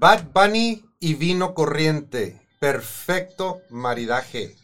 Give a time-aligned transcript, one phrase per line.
[0.00, 2.40] Bad Bunny y vino corriente.
[2.60, 4.54] Perfecto maridaje.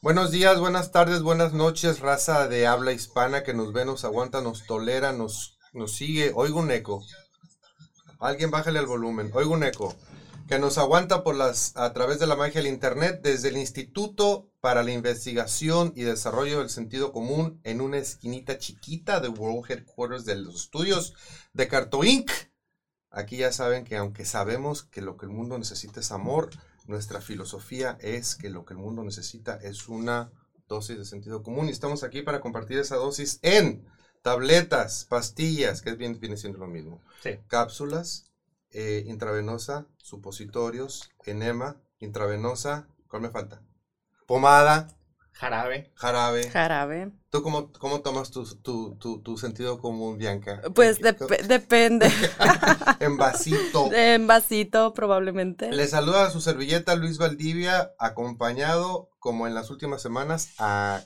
[0.00, 4.40] Buenos días, buenas tardes, buenas noches, raza de habla hispana que nos ve, nos aguanta,
[4.40, 6.32] nos tolera, nos, nos sigue.
[6.34, 7.04] Oigo un eco.
[8.20, 9.30] Alguien bájale el volumen.
[9.34, 9.94] Oigo un eco.
[10.48, 14.50] Que nos aguanta por las, a través de la magia del Internet desde el Instituto
[14.62, 20.24] para la Investigación y Desarrollo del Sentido Común en una esquinita chiquita de World Headquarters
[20.24, 21.12] de los estudios
[21.52, 22.30] de Carto Inc.
[23.10, 26.50] Aquí ya saben que aunque sabemos que lo que el mundo necesita es amor,
[26.86, 30.30] nuestra filosofía es que lo que el mundo necesita es una
[30.68, 33.84] dosis de sentido común y estamos aquí para compartir esa dosis en
[34.22, 37.38] tabletas, pastillas, que es bien, viene siendo lo mismo, Sí.
[37.48, 38.30] cápsulas,
[38.70, 43.62] eh, intravenosa, supositorios, enema, intravenosa, ¿cuál me falta?
[44.26, 44.86] Pomada,
[45.32, 45.90] Jarabe.
[45.94, 46.50] jarabe.
[46.50, 47.12] Jarabe.
[47.30, 50.60] ¿Tú cómo, cómo tomas tu, tu, tu, tu sentido común, Bianca?
[50.74, 52.10] Pues ¿En- dep- depende.
[53.00, 53.90] En vasito.
[53.94, 55.70] en vasito, probablemente.
[55.72, 61.02] Le saluda a su servilleta Luis Valdivia, acompañado, como en las últimas semanas, a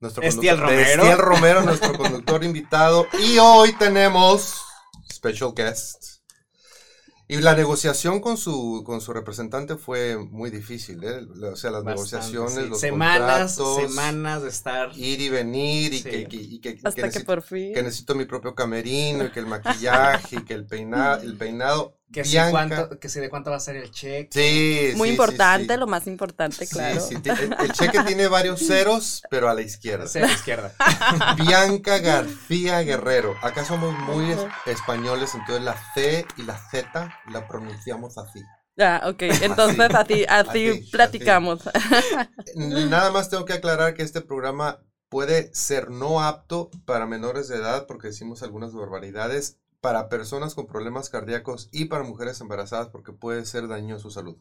[0.00, 1.02] nuestro Estiel Romero.
[1.02, 3.06] Estiel Romero, nuestro conductor invitado.
[3.18, 4.60] Y hoy tenemos
[5.10, 6.11] special guest.
[7.32, 11.26] Y la negociación con su, con su representante fue muy difícil, ¿eh?
[11.50, 12.68] O sea, las Bastante, negociaciones, sí.
[12.68, 14.90] los Semanas, contratos, semanas de estar.
[14.98, 16.10] ir y venir, y Sí.
[16.10, 17.72] que, que- y que- Hasta que que, necesito- por fin.
[17.72, 19.46] que necesito mi propio camerino, y que el
[20.26, 21.96] maquillaje, y que el, peina, el peinado.
[22.12, 24.28] Que Bianca- cuánto, que de cuánto va a ser el cheque.
[24.32, 25.80] Sí, Muy sí, importante, sí, sí.
[25.80, 27.00] lo más importante, claro.
[27.00, 30.04] sí, el, el cheque tiene varios ceros, pero a la izquierda.
[30.04, 30.74] Hacia la izquierda.
[31.36, 33.34] Bianca García Guerrero.
[33.42, 38.40] Acá somos muy es- españoles, entonces la C y la Z la pronunciamos así.
[38.78, 39.22] Ah, ok.
[39.42, 41.60] Entonces así, así, así, platicamos.
[42.54, 44.78] Nada más tengo que aclarar que este programa
[45.10, 50.66] puede ser no apto para menores de edad porque decimos algunas barbaridades, para personas con
[50.68, 54.38] problemas cardíacos y para mujeres embarazadas porque puede ser daño a su salud.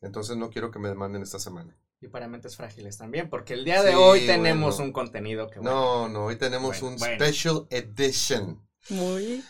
[0.00, 1.78] Entonces no quiero que me demanden esta semana.
[2.00, 4.86] Y para mentes frágiles también, porque el día de Sí, hoy tenemos bueno.
[4.88, 5.60] un contenido que.
[5.60, 7.14] bueno, No, no, hoy tenemos Bueno, un bueno.
[7.24, 8.66] special edition.
[8.88, 9.44] Muy,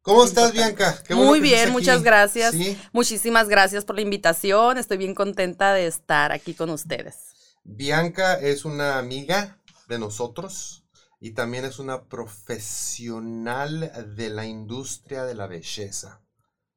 [0.00, 0.52] ¿Cómo estás.
[0.52, 1.02] Bianca?
[1.06, 2.52] Qué bueno muy bien, muchas gracias.
[2.52, 2.78] Sí.
[2.92, 4.78] Muchísimas gracias por la invitación.
[4.78, 7.16] Estoy bien contenta de estar aquí con ustedes.
[7.64, 10.85] Bianca es una amiga de nosotros
[11.18, 16.22] y también es una profesional de la industria de la belleza.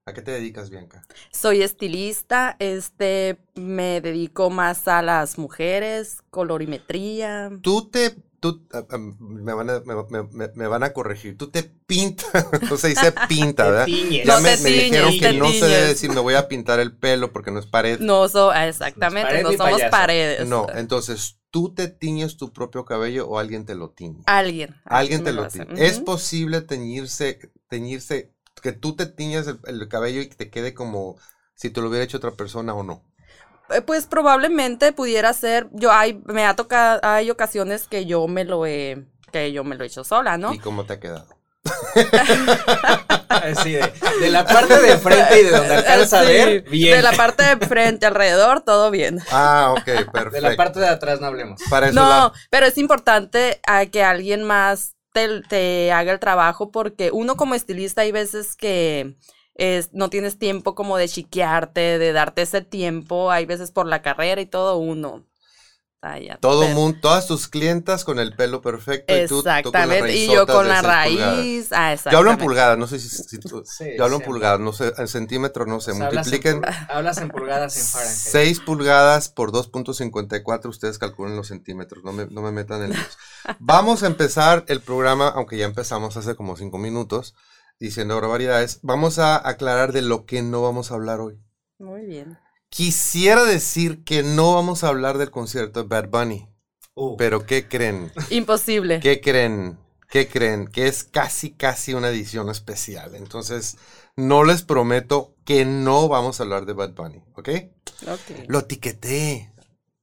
[0.05, 1.05] ¿A qué te dedicas, Bianca?
[1.31, 7.51] Soy estilista, este, me dedico más a las mujeres, colorimetría.
[7.61, 8.15] Tú te...
[8.39, 11.37] Tú, ah, ah, me, van a, me, me- me- me van a corregir.
[11.37, 12.27] Tú te pintas,
[12.69, 13.85] no se dice pinta, ¿verdad?
[13.85, 14.25] tiñes.
[14.25, 16.35] Ya No me, te me tiñes, dijeron te que no se debe decir me voy
[16.35, 17.99] a pintar el pelo porque no es pared.
[17.99, 19.91] No so, ah, exactamente, pared no somos payaso.
[19.91, 20.47] paredes.
[20.47, 24.23] No, entonces, ¿tú te tiñes tu propio cabello o alguien te lo tiñe?
[24.25, 24.75] Alguien.
[24.85, 25.65] Alguien me te lo hace.
[25.65, 25.85] tiñe.
[25.87, 30.73] ¿Es posible teñirse, teñirse, que tú te tiñas el, el cabello y que te quede
[30.73, 31.17] como
[31.55, 33.03] si te lo hubiera hecho otra persona o no?
[33.71, 38.43] Eh, Pues probablemente pudiera ser, yo hay, me ha tocado, hay ocasiones que yo me
[38.45, 40.53] lo he, que yo me lo he hecho sola, ¿no?
[40.53, 41.27] ¿Y cómo te ha quedado?
[43.29, 43.91] Así de,
[44.21, 46.95] de la parte de frente y de donde alcanza a Sí, ver, bien.
[46.97, 49.19] De la parte de frente alrededor, todo bien.
[49.31, 50.29] Ah, ok, perfecto.
[50.31, 51.61] De la parte de atrás no hablemos.
[51.69, 56.19] Para eso No, la- pero es importante a que alguien más te, te haga el
[56.19, 59.15] trabajo porque uno como estilista hay veces que
[59.59, 64.01] es, no tienes tiempo como de chiquearte, de darte ese tiempo, hay veces por la
[64.01, 65.25] carrera y todo uno.
[66.01, 69.43] Ay, ya, todo pero- mundo, todas tus clientas con el pelo perfecto y tú, tú
[69.43, 71.73] con Exactamente, y yo con la raíz.
[71.73, 72.43] Ah, Yo hablo en exactamente.
[72.45, 75.67] pulgadas, no sé si, si tú- Sí, yo hablo en pulgadas, no sé, en centímetros,
[75.67, 78.17] no sé, O sea, hablas en multipliquen Hablas en pulgadas en Fahrenheit.
[78.17, 83.17] 6 pulgadas por 2.54, ustedes calculen los centímetros, no me, no me metan en líos.
[83.59, 87.35] Vamos a empezar el programa, aunque ya empezamos hace como 5 minutos,
[87.79, 88.79] diciendo barbaridades.
[88.83, 91.39] Vamos a aclarar de lo que no vamos a hablar hoy.
[91.79, 92.37] Muy bien.
[92.69, 96.47] Quisiera decir que no vamos a hablar del concierto de Bad Bunny,
[96.95, 98.11] Uh, pero ¿qué creen?
[98.29, 98.99] Imposible.
[98.99, 99.79] ¿Qué creen?
[100.09, 100.67] ¿Qué creen?
[100.67, 103.15] Que es casi, casi una edición especial.
[103.15, 103.77] Entonces,
[104.15, 107.49] no les prometo que no vamos a hablar de Bad Bunny, ¿ok?
[108.07, 108.31] Ok.
[108.47, 109.53] Lo etiqueté.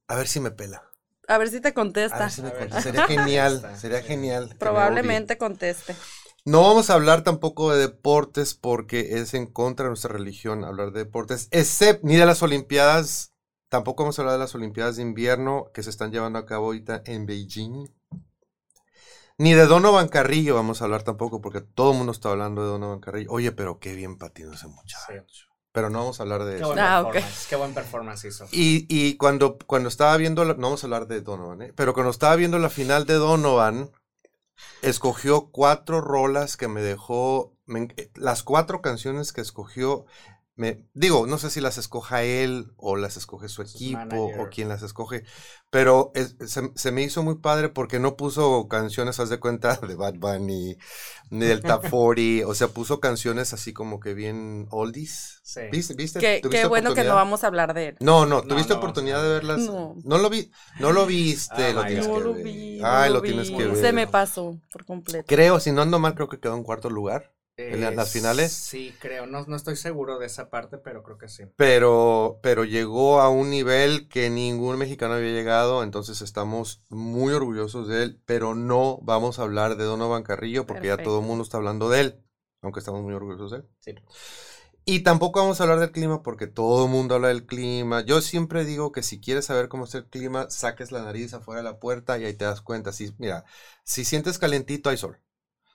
[0.07, 0.83] A ver si me pela.
[1.27, 2.19] A ver si te A contesta.
[2.19, 2.59] ver si me A ver.
[2.59, 2.81] contesta.
[2.81, 4.55] Sería genial, sería genial.
[4.59, 5.95] Probablemente conteste.
[6.47, 10.93] No vamos a hablar tampoco de deportes porque es en contra de nuestra religión hablar
[10.93, 13.33] de deportes, excepto ni de las Olimpiadas.
[13.67, 16.67] Tampoco vamos a hablar de las Olimpiadas de invierno que se están llevando a cabo
[16.67, 17.89] ahorita en Beijing.
[19.37, 22.69] Ni de Donovan Carrillo vamos a hablar tampoco porque todo el mundo está hablando de
[22.69, 23.29] Donovan Carrillo.
[23.29, 25.03] Oye, pero qué bien patinó ese muchacho.
[25.09, 25.43] sí.
[25.73, 26.67] Pero no vamos a hablar de Qué eso.
[26.67, 27.11] buen Ah, ok.
[27.13, 27.47] performance.
[27.49, 28.45] Qué buen performance hizo.
[28.53, 31.73] Y, y cuando, cuando estaba viendo, la- no vamos a hablar de Donovan, ¿eh?
[31.75, 33.91] pero cuando estaba viendo la final de Donovan,
[34.81, 40.05] escogió cuatro rolas que me dejó eh, las cuatro canciones que escogió,
[40.57, 44.39] me, digo, no sé si las escoja él o las escoge su equipo manager.
[44.41, 45.23] o quién las escoge,
[45.69, 49.75] pero es- se, se me hizo muy padre porque no puso canciones, haz de cuenta,
[49.77, 50.77] de Bad Bunny,
[51.29, 55.39] ni del Top 40, o sea, puso canciones así como que bien oldies.
[55.43, 55.61] Sí.
[55.71, 55.93] ¿Viste?
[55.93, 56.19] ¿Viste?
[56.19, 57.97] Qué, ¿Tuviste qué bueno que no vamos a hablar de él.
[57.99, 59.59] No, no, ¿tuviste no, oportunidad de verlas?
[59.61, 59.95] no.
[60.03, 62.43] No lo vi, no lo viste, Oh lo tienes que No lo ver.
[62.43, 62.79] vi.
[62.79, 63.75] no Ay, lo lo tienes que ver.
[63.77, 65.27] Se me pasó por completo.
[65.27, 67.33] Creo, si no ando mal, creo que quedó en cuarto lugar.
[67.57, 68.51] ¿En la- las finales?
[68.51, 69.25] Sí, creo.
[69.25, 71.43] No, no estoy seguro de esa parte, pero creo que sí.
[71.55, 77.87] Pero, pero llegó a un nivel que ningún mexicano había llegado, entonces estamos muy orgullosos
[77.87, 81.43] de él, pero no vamos a hablar de Donovan Carrillo porque ya todo el mundo
[81.43, 82.23] está hablando de él,
[82.61, 83.65] aunque estamos muy orgullosos de él.
[83.79, 83.95] Sí.
[84.85, 88.05] Y tampoco vamos a hablar del clima porque todo el mundo habla del clima.
[88.05, 91.61] Yo siempre digo que si quieres saber cómo está el clima, saques la nariz afuera
[91.61, 92.93] de la puerta y ahí te das cuenta.
[92.93, 93.43] Si, mira,
[93.83, 95.19] si sientes calentito hay sol.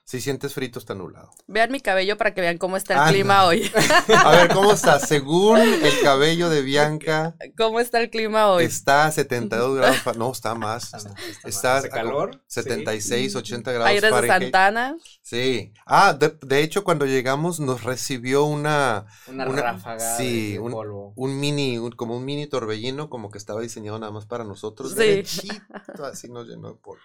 [0.05, 1.31] Si sientes frito está nublado.
[1.47, 3.11] Vean mi cabello para que vean cómo está el Anda.
[3.13, 3.71] clima hoy.
[4.25, 4.99] A ver, ¿cómo está?
[4.99, 8.65] Según el cabello de Bianca, ¿Cómo está el clima hoy?
[8.65, 9.97] está a 72 grados.
[9.99, 10.93] fa- No, está más.
[10.93, 12.41] Está, está, Está ¿Hace a calor?
[12.47, 14.41] 76, 80 grados Aires de Fahrenheit.
[14.43, 14.97] Santana.
[15.21, 15.71] Sí.
[15.85, 19.05] Ah, de, de hecho, cuando llegamos nos recibió una.
[19.27, 21.13] Una, Una- ráfaga sí, de, un- polvo.
[21.15, 24.91] un mini, un- como un mini torbellino, como que estaba diseñado nada más para nosotros.
[24.91, 24.97] Sí.
[24.97, 25.55] derechito,
[26.03, 27.01] así nos llenó de polvo.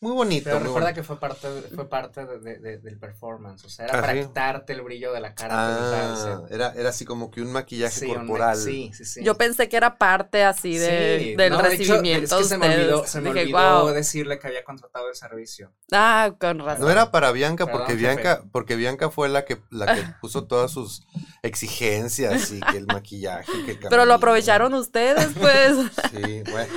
[0.00, 0.44] Muy bonito.
[0.46, 1.00] Pero muy recuerda bonito.
[1.00, 3.64] que fue parte, de- fue parte de- de- de- del performance.
[3.64, 4.20] O sea, era ¿Ah, para sí?
[4.26, 5.54] quitarte el brillo de la cara.
[5.56, 8.56] Ah, era, era así como que un maquillaje Sí, un me- corporal.
[8.56, 9.24] Sí, sí, sí.
[9.24, 12.36] Yo pensé que era parte así de, Sí, del no, de hecho, recibimiento.
[12.38, 13.10] es que se me olvidó, ustedes.
[13.12, 13.88] se me Dije, olvidó "Guau".
[13.94, 15.72] decirle que había contratado el servicio.
[15.92, 16.82] Ah, con razón.
[16.82, 18.04] No era para Bianca, Perdón, porque jefe.
[18.04, 21.06] Bianca, porque Bianca fue la que, la que puso todas sus
[21.42, 25.76] exigencias y que el maquillaje, que el Pero lo aprovecharon ustedes, pues.
[26.10, 26.72] Sí, bueno.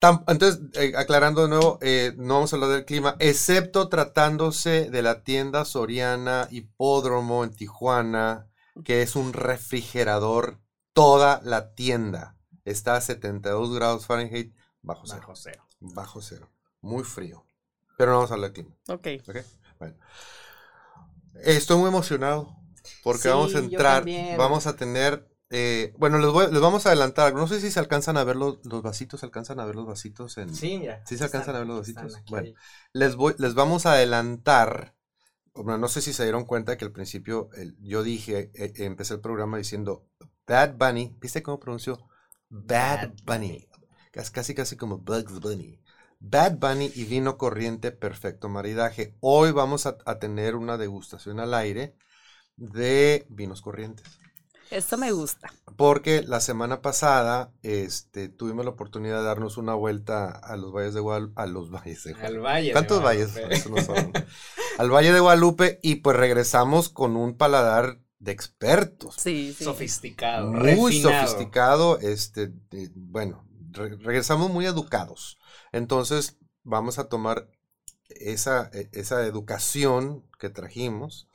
[0.00, 4.90] Tam- Entonces, eh, aclarando de nuevo, eh, no vamos a hablar del clima, excepto tratándose
[4.90, 8.46] de la tienda Soriana Hipódromo en Tijuana,
[8.84, 10.60] que es un refrigerador,
[10.92, 15.20] toda la tienda está a 72 grados Fahrenheit bajo cero.
[15.22, 15.66] Bajo cero.
[15.80, 16.50] Bajo cero.
[16.80, 17.44] Muy frío.
[17.96, 18.78] Pero no vamos a hablar del clima.
[18.88, 19.06] ok.
[19.28, 19.36] ¿ok?
[19.80, 19.96] Bueno.
[21.42, 22.56] Estoy muy emocionado
[23.02, 24.04] porque Sí, vamos a entrar,
[24.36, 27.80] vamos a tener, eh, bueno, les, voy- les vamos a adelantar, no sé si se
[27.80, 30.54] alcanzan a ver los, los vasitos, se alcanzan a ver los vasitos en...
[30.54, 31.02] Sí, mira.
[31.06, 32.16] ¿Sí se alcanzan a ver los vasitos?
[32.16, 32.30] aquí.
[32.30, 32.48] Bueno.
[32.92, 34.94] Les, voy, les vamos a adelantar,
[35.54, 39.14] bueno, no sé si se dieron cuenta que al principio el- yo dije, eh, empecé
[39.14, 40.06] el programa diciendo
[40.46, 41.98] Bad Bunny, ¿viste cómo pronunció?
[42.50, 43.68] Bad, Bad Bunny.
[44.12, 45.80] Casi, casi casi como Bugs Bunny.
[46.20, 49.14] Bad Bunny y vino corriente, perfecto maridaje.
[49.20, 51.94] Hoy vamos a, a tener una degustación al aire
[52.56, 54.06] de vinos corrientes.
[54.70, 55.52] Esto me gusta.
[55.76, 60.94] Porque la semana pasada este, tuvimos la oportunidad de darnos una vuelta a los valles
[60.94, 61.40] de Guadalupe.
[61.40, 62.66] A los valles de Al valle.
[62.68, 63.32] de ¿Cuántos valles?
[63.32, 63.54] Guadalupe.
[63.56, 64.12] Eso no son.
[64.78, 69.14] Al Valle de Guadalupe y pues regresamos con un paladar de expertos.
[69.18, 69.64] Sí, sí.
[69.64, 70.52] Sofisticado.
[70.52, 71.26] Muy refinado.
[71.26, 71.98] sofisticado.
[72.00, 75.38] Este, de- bueno, re- regresamos muy educados.
[75.72, 77.48] Entonces vamos a tomar
[78.08, 81.28] esa, e- esa educación que trajimos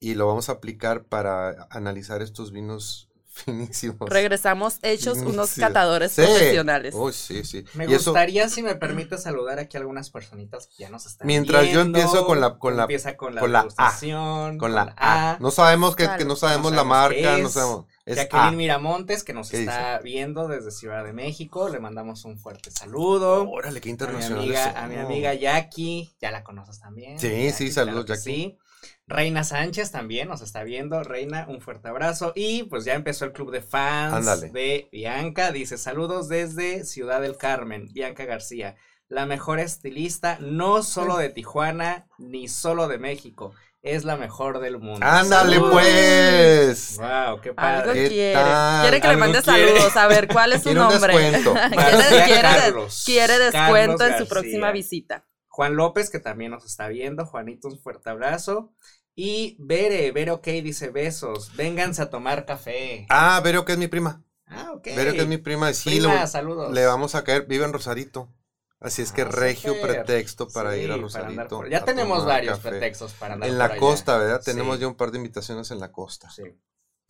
[0.00, 3.04] y lo vamos a aplicar para analizar estos vinos
[3.38, 4.08] finísimos.
[4.10, 5.60] Regresamos hechos unos Sí.
[5.60, 6.22] catadores Sí.
[6.22, 6.92] profesionales.
[6.96, 7.64] Uy, sí, sí.
[7.74, 11.06] Me Y eso- gustaría, si me permite, saludar aquí a algunas personitas que ya nos
[11.06, 14.56] están Mientras yo empiezo con la- con la- Empieza con la con la A.
[14.58, 15.36] con la A.
[15.40, 17.86] No sabemos que, que no sabemos No la marca, no sabemos.
[18.04, 18.52] Es Jacqueline A.
[18.52, 21.68] Miramontes, que nos ¿Qué está viendo desde Ciudad de México.
[21.68, 23.48] Le mandamos un fuerte saludo.
[23.48, 24.38] Órale, qué A mi, internacional.
[24.44, 27.18] amiga, a mi amiga Jackie, ya la conoces también.
[27.20, 28.22] Sí, sí, saludos, que Jackie.
[28.24, 28.58] Sí.
[29.06, 31.02] Reina Sánchez también nos está viendo.
[31.02, 32.32] Reina, un fuerte abrazo.
[32.34, 34.50] Y pues ya empezó el club de fans Ándale.
[34.50, 35.50] de Bianca.
[35.52, 38.76] Dice: Saludos desde Ciudad del Carmen, Bianca García.
[39.08, 43.54] La mejor estilista, no solo de Tijuana, ni solo de México.
[43.80, 45.06] Es la mejor del mundo.
[45.06, 45.72] Ándale, Saludos.
[45.72, 46.96] pues.
[46.98, 47.92] Wow, qué Algo padre.
[47.94, 48.40] ¿Qué quiere.
[48.82, 49.68] Quiere que le Algo mande quiere.
[49.68, 49.96] saludos.
[49.96, 51.16] A ver, ¿cuál es su Quiere un nombre?
[51.18, 51.54] descuento.
[51.70, 53.02] Quiere, quiere, Carlos.
[53.06, 55.24] quiere descuento Carlos en su próxima visita.
[55.58, 57.26] Juan López, que también nos está viendo.
[57.26, 58.72] Juanito, un fuerte abrazo.
[59.16, 61.56] Y Bere, Bere OK dice besos.
[61.56, 63.06] Vénganse a tomar café.
[63.10, 64.22] Ah, Vero que es mi prima.
[64.46, 64.84] Ah, ok.
[64.94, 65.72] Vero que es mi prima.
[65.72, 66.72] Sí, Prima, le, saludos.
[66.72, 67.46] le vamos a caer.
[67.46, 68.32] Vive en Rosarito.
[68.78, 71.48] Así es que Ah, regio pretexto para Sí, ir a Rosarito.
[71.48, 72.68] por- Ya a tenemos varios café.
[72.70, 73.76] pretextos para andar En por la allá.
[73.80, 74.40] costa, ¿verdad?
[74.44, 74.82] Tenemos Sí.
[74.82, 76.30] ya un par de invitaciones en la costa.
[76.30, 76.44] Sí.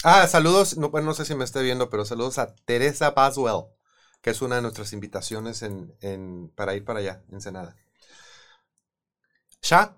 [0.04, 0.78] Ah, saludos.
[0.78, 3.64] No, no sé si me esté viendo, pero saludos a Teresa Baswell,
[4.22, 7.76] que es una de nuestras invitaciones en, en, para ir para allá, Ensenada.
[9.62, 9.94] ¿Ya?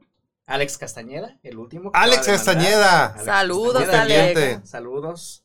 [0.46, 1.90] Alex Castañeda, el último.
[1.94, 2.26] Alex.
[2.26, 3.06] Castañeda.
[3.06, 4.68] Alex Saludos, Castañeda, Alex.
[4.68, 5.44] Saludos.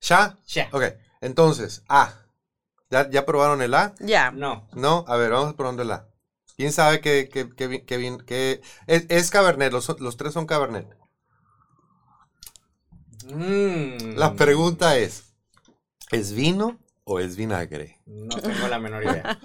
[0.00, 0.36] ¿Ya?
[0.48, 0.68] Ya.
[0.72, 0.82] Ok,
[1.20, 2.12] entonces, A.
[2.90, 3.94] ¿Ya, ¿Ya probaron el A?
[4.00, 4.30] Ya.
[4.30, 4.68] No.
[4.72, 6.08] No, a ver, vamos probando el A.
[6.56, 7.84] ¿Quién sabe qué, qué, qué,
[8.24, 10.88] qué- es, es Cabernet, los, los tres son Cabernet.
[13.26, 14.14] Mm.
[14.16, 15.24] La pregunta es,
[16.12, 17.98] ¿es vino o es vinagre?
[18.06, 19.38] No tengo la menor idea.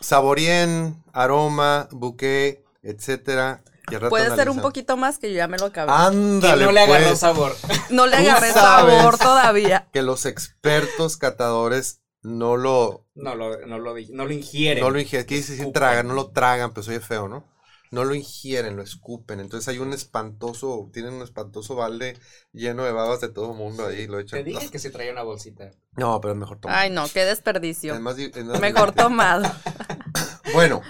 [0.00, 3.62] Saborien, aroma, bouquet, etcétera.
[4.08, 5.92] Puede ser un poquito más que yo ya me lo acabé.
[5.92, 7.56] Que Ándale, no le agarró pues, sabor.
[7.90, 9.88] no le agarré sabor todavía.
[9.92, 14.82] que los expertos catadores no lo, No lo, no lo, no lo ingieren.
[14.82, 15.26] no lo ingieren.
[15.26, 15.80] ¿Qué dice decir Escupen.
[15.80, 16.08] tragan?
[16.08, 17.44] No lo tragan, pues oye feo, ¿no?
[17.92, 19.38] No lo ingieren, lo escupen.
[19.38, 22.18] Entonces hay un espantoso, tienen un espantoso balde
[22.52, 24.08] lleno de babas de todo el mundo ahí.
[24.08, 24.40] Lo echan.
[24.40, 25.70] Te dije que si traía una bolsita.
[25.92, 26.76] No, pero es mejor tomar.
[26.76, 27.94] Ay, no, qué desperdicio.
[27.94, 29.44] Es más di- es más Mejor tomado.
[30.52, 30.80] Bueno,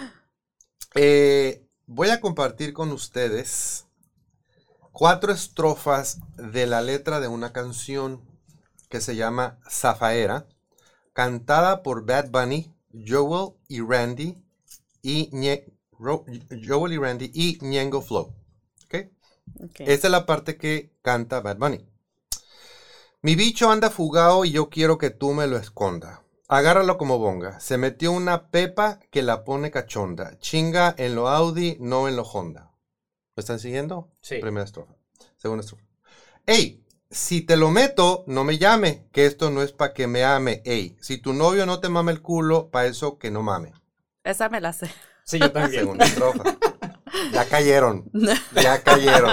[0.94, 3.86] eh, voy a compartir con ustedes
[4.92, 8.22] cuatro estrofas de la letra de una canción
[8.88, 10.46] que se llama Zafaera,
[11.12, 12.72] cantada por Bad Bunny,
[13.06, 14.42] Joel y Randy
[15.02, 18.34] y Ñe- Joel y Randy y Ñengo Flow.
[18.86, 18.94] ¿ok?
[19.64, 19.80] Ok.
[19.80, 21.86] Esta es la parte que canta Bad Bunny.
[23.22, 26.22] Mi bicho anda fugado y yo quiero que tú me lo esconda.
[26.48, 27.58] Agárralo como bonga.
[27.58, 30.38] Se metió una pepa que la pone cachonda.
[30.38, 32.70] Chinga en lo Audi, no en lo Honda.
[33.34, 34.12] ¿Me están siguiendo?
[34.20, 34.38] Sí.
[34.38, 34.94] Primera estrofa.
[35.36, 35.84] Segunda estrofa.
[36.46, 40.24] Ey, si te lo meto, no me llame, que esto no es pa' que me
[40.24, 40.62] ame.
[40.64, 43.72] Ey, si tu novio no te mame el culo, pa' eso que no mame.
[44.22, 44.88] Esa me la sé.
[45.24, 45.82] Sí, yo también.
[45.82, 46.44] Segunda estrofa.
[47.32, 48.04] Ya cayeron.
[48.54, 49.32] Ya cayeron.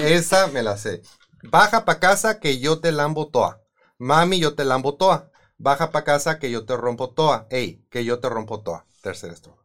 [0.00, 1.02] Esa me la sé.
[1.42, 3.60] Baja pa' casa que yo te lambo toa.
[3.98, 5.30] Mami, yo te lambo toa.
[5.58, 7.46] Baja pa' casa que yo te rompo toa.
[7.50, 8.86] Ey, que yo te rompo toa.
[9.02, 9.62] Tercera estrofa.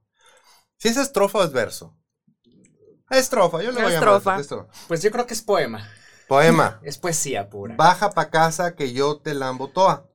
[0.78, 1.96] Si es estrofa o es verso.
[3.10, 4.40] Estrofa, yo le voy a llamar Estrofa.
[4.40, 4.74] estrofa.
[4.88, 5.88] Pues yo creo que es poema.
[6.28, 6.80] Poema.
[6.84, 7.76] Es poesía pura.
[7.76, 10.10] Baja pa' casa que yo te lambo toa.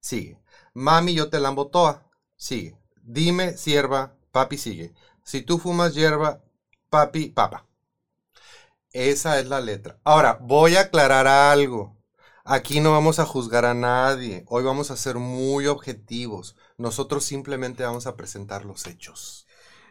[0.00, 0.38] Sigue.
[0.74, 2.08] Mami, yo te lambo toa.
[2.36, 2.78] Sigue.
[3.02, 4.94] Dime, sierva, papi sigue.
[5.24, 6.40] Si tú fumas hierba,
[6.88, 7.66] papi, papa.
[8.92, 9.98] Esa es la letra.
[10.04, 11.95] Ahora, voy a aclarar algo.
[12.48, 14.44] Aquí no vamos a juzgar a nadie.
[14.46, 16.54] Hoy vamos a ser muy objetivos.
[16.78, 19.46] Nosotros simplemente vamos a presentar los hechos.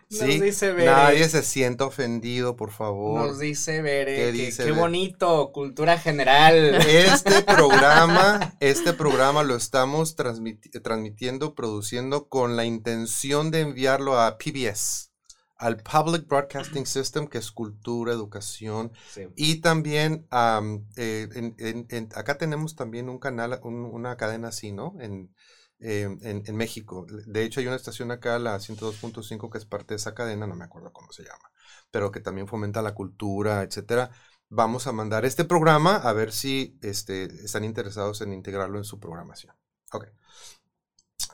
[0.09, 0.39] Nos ¿Sí?
[0.39, 0.85] dice Bere.
[0.85, 3.25] Nadie se sienta ofendido, por favor.
[3.27, 4.15] Nos dice Bere.
[4.15, 4.79] ¿Qué que- dice qué Bere?
[4.79, 5.51] bonito.
[5.51, 6.75] Cultura general.
[6.75, 14.37] Este programa, este programa lo estamos transmiti- transmitiendo, produciendo con la intención de enviarlo a
[14.37, 15.09] PBS,
[15.57, 19.27] al Public Broadcasting System, que es cultura, educación, Sí.
[19.35, 24.49] y también am, eh, en- en- en- acá tenemos también un canal, un- una cadena
[24.49, 24.95] así, ¿no?
[24.99, 25.33] En,
[25.79, 27.05] eh, en, en México.
[27.09, 30.55] De hecho, hay una estación acá, la 102.5, que es parte de esa cadena, no
[30.55, 31.51] me acuerdo cómo se llama,
[31.91, 34.11] pero que también fomenta la cultura, etcétera.
[34.49, 38.99] Vamos a mandar este programa a ver si este, están interesados en integrarlo en su
[38.99, 39.55] programación.
[39.91, 40.05] Ok.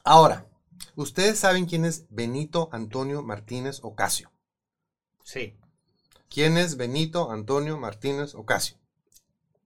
[0.03, 0.45] Ahora,
[0.95, 4.31] ustedes saben quién es Benito Antonio Martínez Ocasio.
[5.23, 5.57] Sí.
[6.29, 8.77] ¿Quién es Benito Antonio Martínez Ocasio?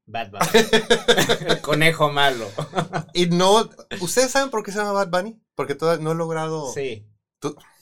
[0.07, 0.67] Bad Bunny.
[1.47, 2.47] El conejo malo.
[3.13, 3.69] Y no,
[4.01, 5.39] ¿ustedes saben por qué se llama Bad Bunny?
[5.55, 6.71] Porque todavía no he logrado.
[6.71, 7.07] Sí.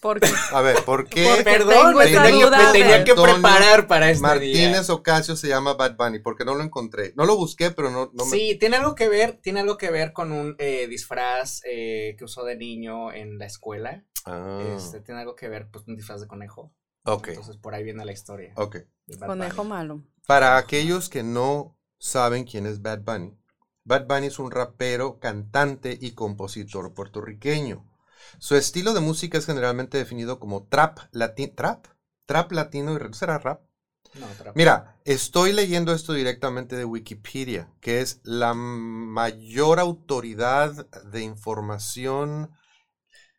[0.04, 3.34] Porque A ver, ¿por qué Porque Perdón, tengo me tenía, me de- tenía que Antonio
[3.36, 4.96] preparar para este Martínez día.
[4.96, 6.20] Ocasio se llama Bad Bunny?
[6.20, 7.14] Porque no lo encontré.
[7.16, 8.32] No lo busqué, pero no, no me.
[8.32, 12.26] Sí, tiene algo que ver, tiene algo que ver con un eh, disfraz eh, que
[12.26, 14.04] usó de niño en la escuela.
[14.26, 16.74] Ah, Este, tiene algo que ver, pues, un disfraz de conejo.
[17.06, 18.54] ok, Entonces por ahí viene la historia.
[18.58, 18.78] ok.
[19.26, 19.70] conejo Bunny.
[19.70, 20.04] malo.
[20.28, 23.38] Para aquellos que no saben quién es Bad Bunny,
[23.86, 27.90] Bad Bunny es un rapero, cantante y compositor puertorriqueño.
[28.40, 31.54] Su estilo de música es generalmente definido como trap latino.
[31.56, 31.88] ¿Trap?
[32.26, 33.62] Trap latino y ¿no será rap?
[34.14, 41.22] No, otra- Mira, estoy leyendo esto directamente de Wikipedia, que es la mayor autoridad de
[41.22, 42.52] información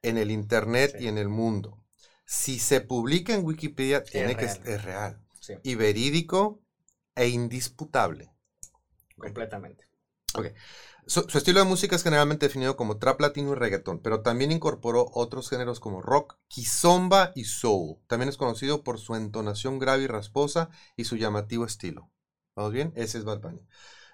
[0.03, 1.05] en el Internet Sí.
[1.05, 1.81] y en el mundo.
[2.27, 6.61] Si se publica en Wikipedia, tiene que es real Sí, y verídico
[7.15, 8.31] e indisputable.
[9.19, 9.85] completamente.
[11.07, 15.11] Su, estilo de música es generalmente definido como trap latino y reggaetón, pero también incorporó
[15.13, 17.99] otros géneros como rock, kizomba y soul.
[18.07, 22.11] También es conocido por su entonación grave y rasposa y su llamativo estilo.
[22.57, 22.93] ¿Vamos bien?
[22.97, 23.61] Ese es Bad Bunny.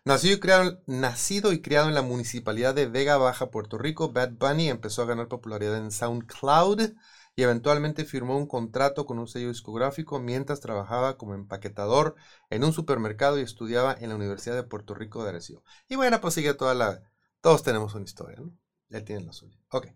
[0.05, 4.69] Nacido y, nacido y criado en la municipalidad de Vega Baja, Puerto Rico, Bad Bunny
[4.69, 6.95] empezó a ganar popularidad en SoundCloud
[7.37, 12.17] y eventualmente firmó un contrato con un sello discográfico mientras trabajaba como empaquetador
[12.51, 15.63] en un supermercado y estudiaba en la Universidad de Puerto Rico de Arecibo.
[15.89, 17.03] Y bueno, pues sigue toda la...
[17.41, 18.53] Todos tenemos una historia, ¿no?
[18.91, 19.57] Él tiene la suya.
[19.71, 19.89] Ok.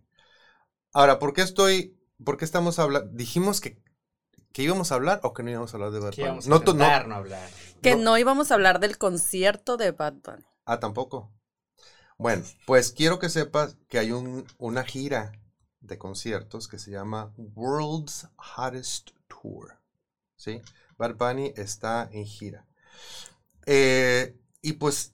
[0.93, 1.99] Ahora, ¿por qué estoy...
[2.25, 3.11] ¿Por qué estamos hablando?
[3.13, 3.83] Dijimos que,
[4.53, 6.47] que íbamos a hablar o que no íbamos a hablar de Bad Que Bunny.
[6.47, 7.51] No, to- no- no hablar.
[7.83, 8.03] Que No.
[8.05, 10.45] no íbamos a hablar del concierto de Bad Bunny.
[10.65, 11.33] Ah, tampoco.
[12.17, 15.33] Bueno, pues quiero que sepas que hay un- una gira
[15.87, 19.79] de conciertos que se llama World's Hottest Tour.
[20.37, 20.61] ¿Sí?
[20.99, 22.67] Bad Bunny está en gira.
[23.67, 25.13] Eh, y pues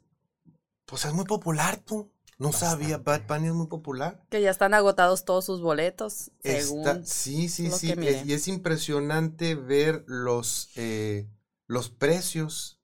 [0.87, 2.11] Pues es muy popular, tú.
[2.39, 3.35] No sabía, Bad Bastante.
[3.35, 4.25] Bunny es muy popular.
[4.29, 6.81] Que ya están agotados todos sus boletos, según.
[6.81, 7.95] Está- sí, sí, lo sí.
[7.95, 11.29] que es- y es impresionante ver los, eh,
[11.69, 12.80] los precios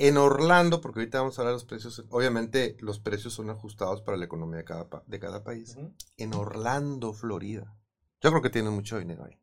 [0.00, 2.04] en Orlando, porque ahorita vamos a hablar de los precios.
[2.08, 5.76] Obviamente, los precios son ajustados para la economía de cada, pa- de cada país.
[6.16, 7.76] En Orlando, Florida.
[8.22, 9.38] Yo creo que tienen mucho dinero ahí.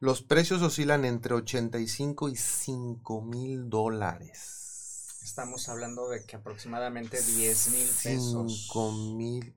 [0.00, 5.18] Los precios oscilan entre 85 y 5 mil dólares.
[5.22, 8.64] Estamos hablando de que aproximadamente 10 mil pesos.
[8.66, 9.54] 5 mil.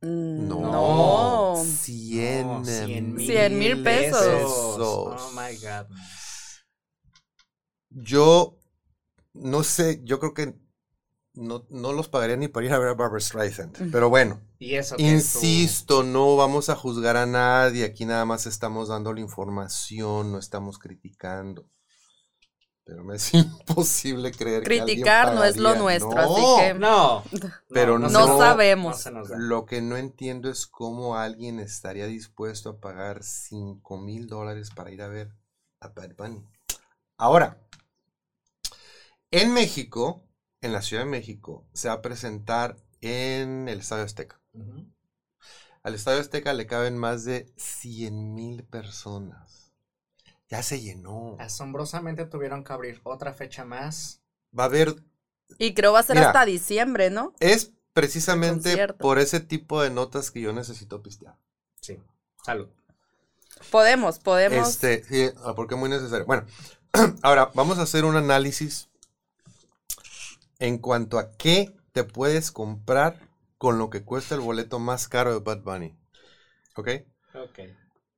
[0.00, 0.60] Mm, No.
[1.56, 1.64] No.
[1.64, 4.42] 100 No, 100 mil 100 mil pesos.
[4.80, 5.86] Oh my god.
[7.90, 8.58] Yo
[9.34, 10.54] no sé, yo creo que
[11.34, 13.90] no, no los pagaría ni para ir a ver a Barbara Streisand.
[13.90, 17.84] Pero bueno, Y eso que es tu- insisto, no vamos a juzgar a nadie.
[17.84, 21.68] Aquí nada más estamos dando la información, no estamos criticando.
[22.86, 26.20] Pero me es imposible creer que alguien Criticar no es lo nuestro, No.
[26.20, 27.24] así que No.
[27.70, 29.04] Pero no, no- sabemos.
[29.36, 34.92] Lo que no entiendo es cómo alguien estaría dispuesto a pagar 5 mil dólares para
[34.92, 35.30] ir a ver
[35.80, 36.46] a Bad Bunny.
[37.16, 37.63] Ahora,
[39.34, 40.22] en México,
[40.60, 44.40] en la Ciudad de México, se va a presentar en el Estadio Azteca.
[45.82, 49.72] Al Estadio Azteca le caben más de 100 mil personas.
[50.48, 51.36] Ya se llenó.
[51.40, 54.22] Asombrosamente tuvieron que abrir otra fecha más.
[54.56, 54.94] Va a haber
[55.58, 56.28] Y creo va a ser Mira.
[56.28, 57.34] hasta diciembre, ¿no?
[57.40, 61.36] Es precisamente por ese tipo de notas que yo necesito pistear.
[61.80, 61.98] Sí.
[62.44, 62.68] Salud.
[63.72, 64.68] Podemos, podemos.
[64.68, 66.24] Este, sí, ah, porque es muy necesario.
[66.24, 66.46] Bueno,
[67.22, 68.90] ahora vamos a hacer un análisis
[70.58, 75.32] en cuanto a qué te puedes comprar con lo que cuesta el boleto más caro
[75.32, 75.94] de Bad Bunny.
[76.76, 76.88] ¿Ok?
[77.34, 77.58] Ok.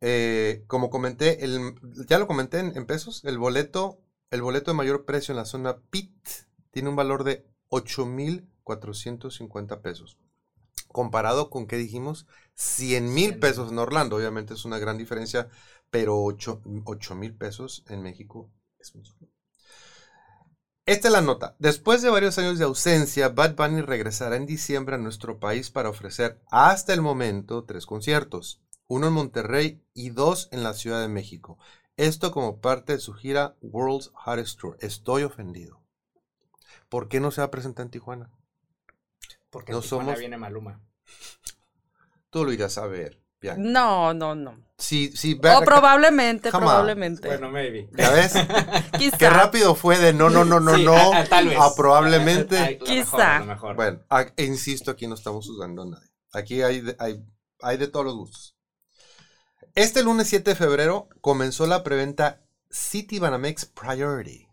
[0.00, 1.74] Eh, como comenté, el,
[2.08, 3.98] ya lo comenté en, en pesos, el boleto,
[4.30, 6.28] el boleto de mayor precio en la zona PIT
[6.70, 10.18] tiene un valor de 8,450 pesos.
[10.88, 12.26] Comparado con, ¿qué dijimos?
[12.54, 13.38] 100 mil 100,000.
[13.38, 14.16] pesos en Orlando.
[14.16, 15.48] Obviamente es una gran diferencia,
[15.90, 16.60] pero 8
[17.16, 19.12] mil pesos en México es mucho.
[20.86, 21.56] Esta es la nota.
[21.58, 25.88] Después de varios años de ausencia, Bad Bunny regresará en diciembre a nuestro país para
[25.88, 31.08] ofrecer hasta el momento tres conciertos uno en Monterrey y dos en la Ciudad de
[31.08, 31.58] México.
[31.96, 34.76] Esto como parte de su gira World's Hottest Tour.
[34.80, 35.82] Estoy ofendido.
[36.88, 38.30] ¿Por qué no se va a presentar en Tijuana?
[39.50, 40.80] Porque No en Tijuana somos- viene Maluma.
[42.30, 43.20] Tú lo irás a ver.
[43.40, 43.60] Bianca.
[43.62, 44.64] No, no, no.
[44.78, 46.70] Si, si O probablemente, Come on.
[46.70, 47.28] probablemente.
[47.28, 47.88] Bueno, maybe.
[47.96, 48.32] ¿Ya ves?
[48.98, 49.16] Quizá.
[49.16, 50.94] Qué rápido fue de no, no, no, no, Sí, no.
[50.94, 51.58] a- a- tal vez.
[51.58, 52.58] a probablemente.
[52.58, 53.16] A- a- a- lo Quizá.
[53.16, 53.76] mejor, a lo mejor.
[53.76, 56.08] Bueno, a- e insisto, aquí no estamos juzgando a nadie.
[56.32, 57.24] Aquí hay de, hay,
[57.62, 58.56] hay de todos los gustos.
[59.74, 64.46] Este lunes 7 de febrero comenzó la preventa City Banamex Priority.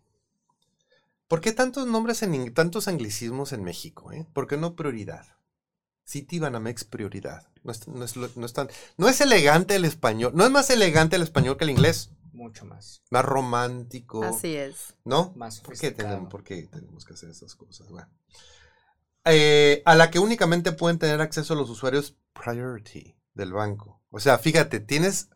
[1.28, 4.12] ¿Por qué tantos nombres en ing- tantos anglicismos en México?
[4.12, 4.26] Eh?
[4.34, 5.26] ¿Por qué no prioridad?
[6.04, 7.48] City Banamex Prioridad.
[7.64, 10.34] No es, no es no es tan- no es elegante el español.
[10.36, 12.10] No es más elegante el español que el inglés.
[12.34, 13.04] Mucho más.
[13.12, 14.24] Más romántico.
[14.24, 14.96] Así es.
[15.06, 15.34] ¿No?
[15.36, 17.88] Más ¿Por qué, tenemos, por qué tenemos que hacer esas cosas?
[17.90, 18.10] Bueno.
[19.26, 24.02] Eh, a la que únicamente pueden tener acceso los usuarios Priority del banco.
[24.10, 25.30] O sea, fíjate, tienes.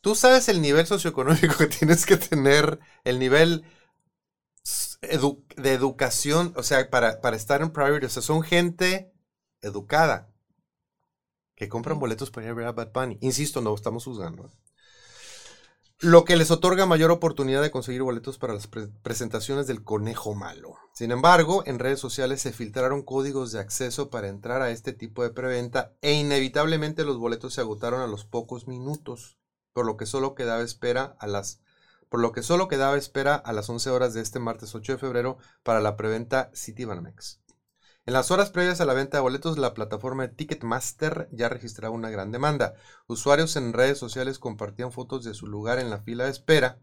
[0.00, 3.64] Tú sabes el nivel socioeconómico que tienes que tener, el nivel
[5.02, 8.06] edu- de educación, o sea, para, para estar en Priority.
[8.06, 9.12] O sea, son gente
[9.62, 10.32] educada
[11.54, 13.18] que compran boletos para ir a ver a Bad Bunny.
[13.20, 14.46] Insisto, no estamos juzgando.
[14.46, 14.50] ¿eh?
[16.00, 20.32] Lo que les otorga mayor oportunidad de conseguir boletos para las pre- presentaciones del conejo
[20.36, 20.76] malo.
[20.94, 25.24] Sin embargo, en redes sociales se filtraron códigos de acceso para entrar a este tipo
[25.24, 29.38] de preventa e inevitablemente los boletos se agotaron a los pocos minutos,
[29.72, 31.60] por lo que solo quedaba espera a las
[32.08, 34.98] por lo que solo quedaba espera a las 11 horas de este martes 8 de
[34.98, 37.40] febrero para la preventa City Banamex.
[38.08, 41.94] En las horas previas a la venta de boletos, la plataforma de Ticketmaster ya registraba
[41.94, 42.72] una gran demanda.
[43.06, 46.78] Usuarios en redes sociales compartían fotos de su lugar en la fila de espera.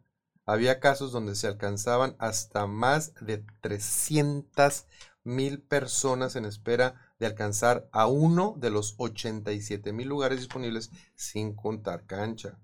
[0.45, 4.85] Había casos donde se alcanzaban hasta más de 300
[5.23, 11.55] mil personas en espera de alcanzar a uno de los 87 mil lugares disponibles sin
[11.55, 12.59] contar cancha.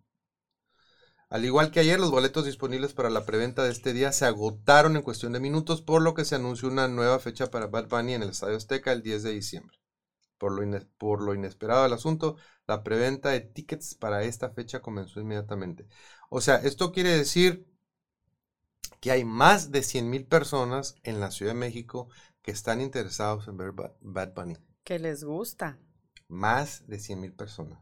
[1.31, 4.95] Al igual que ayer, los boletos disponibles para la preventa de este día se agotaron
[4.95, 8.13] en cuestión de minutos, por lo que se anunció una nueva fecha para Bad Bunny
[8.13, 9.79] en el Estadio Azteca el 10 de diciembre.
[10.37, 14.81] Por lo, ine- por lo inesperado del asunto, la preventa de tickets para esta fecha
[14.81, 15.87] comenzó inmediatamente.
[16.29, 17.67] O sea, esto quiere decir
[19.01, 22.07] que hay más de 100 mil personas en la Ciudad de México
[22.41, 24.57] que están interesados en ver Ba- Bad Bunny.
[24.83, 25.77] Que les gusta.
[26.29, 27.79] Más de 100 mil personas.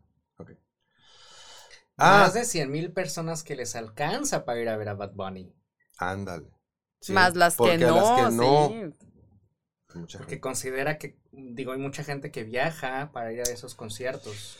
[1.99, 2.11] Ok.
[2.11, 5.13] Más Ah, de 100 mil personas que les alcanza para ir a ver a Bad
[5.13, 5.53] Bunny.
[5.97, 6.49] ándale.
[7.01, 7.95] Sí, Más las que no.
[7.95, 8.93] las que no, sí.
[9.93, 10.41] Mucha Porque gente.
[10.41, 14.57] considera que, digo, hay mucha gente que viaja para ir a esos conciertos.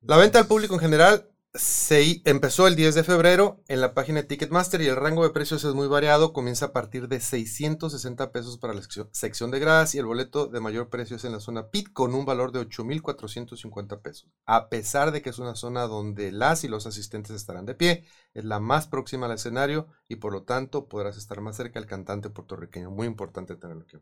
[0.00, 4.20] La venta al público en general se empezó el 10 de febrero en la página
[4.22, 6.32] de Ticketmaster y el rango de precios es muy variado.
[6.32, 10.60] Comienza a partir de 660 pesos para la sección- de gradas y el boleto de
[10.60, 14.30] mayor precio es en la zona PIT con un valor de 8,450 pesos.
[14.46, 18.04] A pesar de que es una zona donde las y los asistentes estarán de pie,
[18.34, 21.88] es la más próxima al escenario y por lo tanto podrás estar más cerca del
[21.88, 22.90] cantante puertorriqueño.
[22.90, 23.96] Muy importante tenerlo aquí.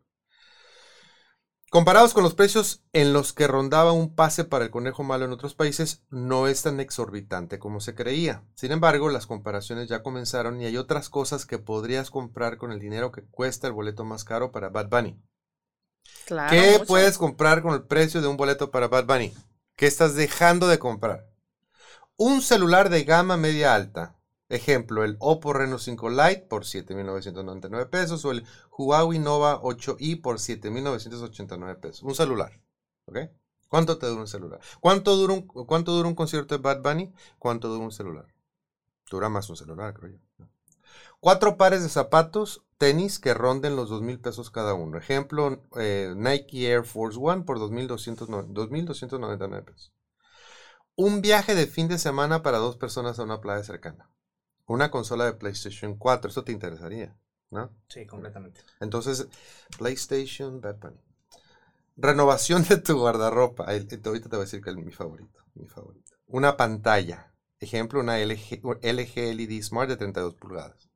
[1.75, 5.33] Comparados con los precios en los que rondaba un pase para el conejo malo en
[5.33, 8.45] otros países, no es tan exorbitante como se creía.
[8.55, 12.79] Sin embargo, las comparaciones ya comenzaron y hay otras cosas que podrías comprar con el
[12.79, 15.21] dinero que cuesta el boleto más caro para Bad Bunny.
[16.27, 16.49] Claro.
[16.49, 16.87] ¿Qué mucho.
[16.87, 19.35] puedes comprar con el precio de un boleto para Bad Bunny?
[19.75, 21.27] ¿Qué estás dejando de comprar?
[22.17, 24.15] Un celular de gama media alta.
[24.55, 30.39] Ejemplo, el Oppo Reno 5 Lite por 7.999 pesos o el Huawei Nova 8i por
[30.39, 32.03] 7.989 pesos.
[32.05, 32.61] Un celular.
[33.07, 33.19] ¿Ok?
[33.69, 34.61] ¿Cuánto te dura un celular?
[34.81, 37.13] ¿Cuánto dura un, cuánto dura un concierto de Bad Bunny?
[37.41, 38.27] ¿Cuánto dura un celular?
[39.11, 40.47] Dura más un celular, creo yo.
[41.19, 44.99] Cuatro pares de zapatos, tenis que ronden los 2.000 pesos cada uno.
[44.99, 49.93] Ejemplo, eh, Nike Air Force One por 2.200 no- 2.299 pesos.
[50.95, 54.14] Un viaje de fin de semana para dos personas a una playa cercana.
[54.67, 56.29] Una consola de PlayStation 4.
[56.29, 57.17] Esto te interesaría,
[57.51, 57.71] ¿no?
[57.89, 58.61] Sí, completamente.
[58.81, 59.29] Entonces,
[59.79, 61.01] PlayStation, Bad Bunny.
[61.97, 63.65] Renovación de tu guardarropa.
[63.65, 65.41] Ahorita te voy a decir que es mi favorito.
[65.55, 66.13] Mi favorito.
[66.27, 67.33] Una pantalla.
[67.61, 70.91] Ejemplo, una LG, LG LED Smart de 32 pulgadas.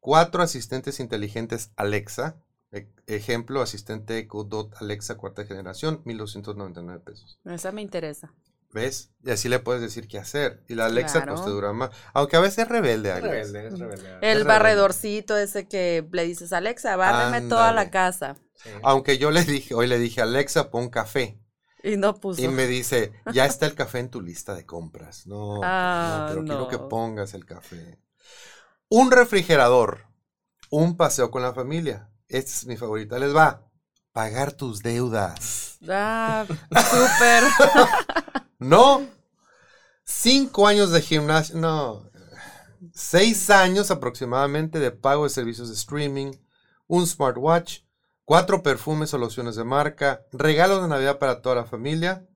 [0.00, 2.36] Cuatro asistentes inteligentes Alexa.
[2.72, 7.38] E- ejemplo, asistente Echo Dot Alexa cuarta generación, 1299 pesos.
[7.44, 8.32] Esa me interesa.
[8.74, 9.12] ¿Ves?
[9.24, 10.64] Y así le puedes decir qué hacer.
[10.68, 11.44] Y la Alexa pues Claro.
[11.44, 11.90] te dura más.
[12.12, 13.08] Aunque a veces es rebelde.
[13.10, 13.30] Es Alexa.
[13.30, 14.08] rebelde, es rebelde.
[14.14, 14.44] El rebelde.
[14.44, 18.34] barredorcito ese que le dices, Alexa, bárreme toda la casa.
[18.56, 18.70] Sí.
[18.82, 21.38] Aunque yo le dije, hoy le dije, Alexa, pon café.
[21.84, 22.42] Y no puso.
[22.42, 25.26] Y me dice, ya está el café en tu lista de compras.
[25.28, 28.00] No, Ah, no pero quiero que pongas el café.
[28.88, 30.06] Un refrigerador.
[30.70, 32.10] Un paseo con la familia.
[32.26, 33.20] Esta es mi favorita.
[33.20, 33.70] Les va.
[34.12, 35.78] Pagar tus deudas.
[35.88, 37.44] Ah, súper.
[38.58, 39.06] No.
[40.04, 41.56] Cinco años de gimnasio.
[41.56, 42.10] No.
[42.92, 46.32] Seis años aproximadamente de pago de servicios de streaming.
[46.86, 47.80] Un smartwatch.
[48.24, 50.24] Cuatro perfumes o lociones de marca.
[50.32, 52.26] Regalos de Navidad para toda la familia.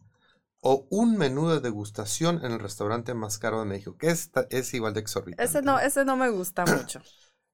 [0.61, 3.97] O un menú de degustación en el restaurante más caro de México.
[3.97, 5.45] Que es, es igual de exorbitante.
[5.45, 7.01] Ese no, ese no me gusta mucho.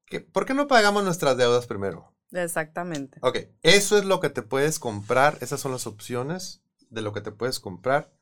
[0.06, 2.12] ¿Qué- ¿Por qué no pagamos nuestras deudas primero?
[2.32, 3.18] Exactamente.
[3.22, 7.20] Ok, eso es lo que te puedes comprar, esas son las opciones de lo que
[7.20, 8.12] te puedes comprar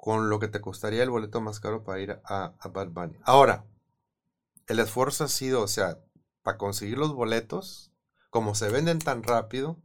[0.00, 3.16] con lo que te costaría el boleto más caro para ir a, a Bad Bunny.
[3.24, 3.64] Ahora,
[4.66, 5.98] el esfuerzo ha sido, o sea,
[6.42, 7.92] para conseguir los boletos,
[8.30, 9.78] como se venden tan rápido,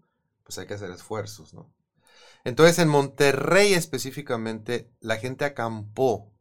[0.44, 1.74] pues hay que hacer esfuerzos, ¿no?
[2.44, 6.34] Entonces, en Monterrey específicamente, la gente acampó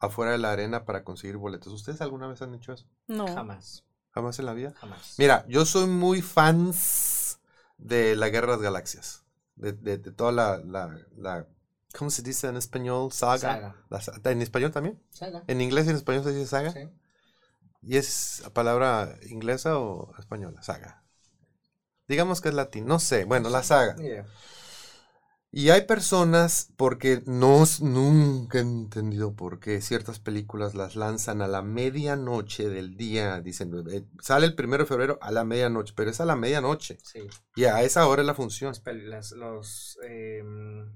[0.00, 1.72] afuera de la arena para conseguir boletos.
[1.72, 2.86] ¿Ustedes alguna vez han hecho eso?
[3.08, 3.26] No.
[3.34, 4.74] Jamás, ¿Jamás en la vida?
[4.80, 5.14] jamás.
[5.18, 7.40] Mira, yo soy muy fans
[7.78, 9.24] de la Guerra de las Galaxias.
[9.56, 11.48] De, de- de toda la, la, la-
[11.96, 13.12] ¿Cómo se dice en español?
[13.12, 13.74] Saga.
[14.24, 15.02] ¿En español también?
[15.10, 15.44] Saga.
[15.46, 16.72] ¿En inglés y en español se dice saga?
[16.72, 16.88] Sí.
[17.82, 20.62] ¿Y es palabra inglesa o española?
[20.62, 21.04] Saga.
[22.06, 22.86] Digamos que es latín.
[22.86, 23.24] No sé.
[23.24, 23.96] Bueno, la saga.
[25.50, 31.48] Y hay personas, porque no, nunca he entendido por qué ciertas películas las lanzan a
[31.48, 33.40] la medianoche del día.
[33.40, 36.98] Dicen, eh, sale el primero de febrero a la medianoche, pero es a la medianoche.
[37.02, 37.20] Sí.
[37.56, 38.74] Y a esa hora es la función.
[38.84, 40.92] Las los, em,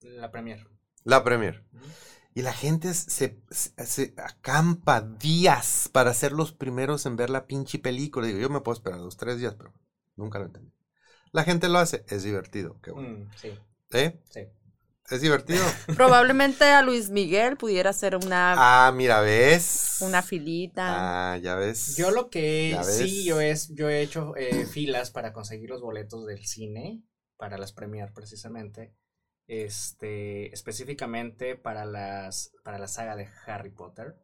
[0.00, 0.66] la premier.
[1.04, 1.64] La premier.
[2.34, 7.46] Y la gente se, se- se acampa días para ser los primeros en ver la
[7.46, 8.26] pinche película.
[8.26, 9.72] Digo, yo me puedo esperar dos, tres días, pero
[10.16, 10.72] nunca lo entendí.
[11.32, 12.80] La gente lo hace, es divertido.
[12.82, 13.10] Qué bueno.
[13.20, 13.50] Mm, sí,
[13.92, 14.20] ¿Eh?
[14.30, 14.40] sí.
[15.10, 15.62] ¿Es divertido?
[15.96, 19.98] Probablemente a Luis Miguel pudiera ser una, ah, mira, ¿ves?
[20.00, 21.32] una filita.
[21.32, 21.96] Ah, ya ves.
[21.96, 26.26] Yo lo que sí, yo, es, yo he hecho eh, filas para conseguir los boletos
[26.26, 27.02] del cine,
[27.36, 28.94] para las premier precisamente,
[29.48, 34.16] este, específicamente para, las, para la saga de Harry Potter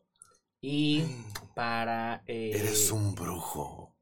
[0.61, 1.05] y
[1.55, 2.23] para...
[2.27, 3.95] eh, Eres un brujo.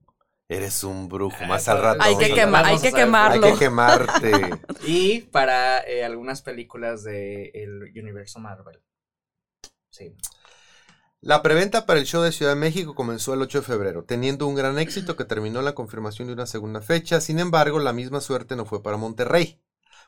[0.48, 1.44] Eres un brujo.
[1.46, 2.02] Más al rato.
[2.02, 2.64] hay que, a quema- hablar.
[2.66, 3.46] hay que quemarlo.
[3.46, 4.50] Hay que quemarte.
[4.86, 8.80] Y para eh, algunas películas del universo Marvel.
[9.90, 10.14] Sí.
[11.20, 14.46] La preventa para el show de Ciudad de México comenzó el 8 de febrero, teniendo
[14.46, 17.20] un gran éxito que terminó en la confirmación de una segunda fecha.
[17.20, 19.60] Sin embargo, la misma suerte no fue para Monterrey,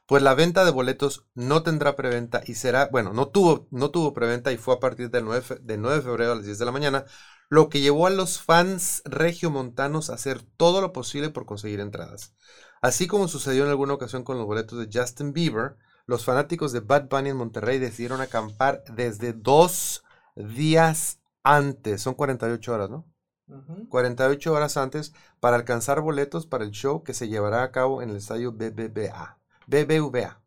[0.07, 4.13] pues la venta de boletos no tendrá preventa y será, bueno, no tuvo, no tuvo
[4.13, 6.59] preventa y fue a partir del 9, fe- del 9 de febrero a las 10
[6.59, 7.05] de la mañana,
[7.49, 12.35] lo que llevó a los fans regiomontanos a hacer todo lo posible por conseguir entradas.
[12.81, 16.81] Así como sucedió en alguna ocasión con los boletos de Justin Bieber, los fanáticos de
[16.81, 20.03] Bad Bunny en Monterrey decidieron acampar desde dos
[20.35, 22.03] días antes.
[22.03, 23.07] Son 48 horas, ¿no?
[23.49, 23.87] Ujú.
[23.89, 28.11] 48 horas antes para alcanzar boletos para el show que se llevará a cabo en
[28.11, 29.39] el estadio BBVA.
[29.67, 30.43] BBVA.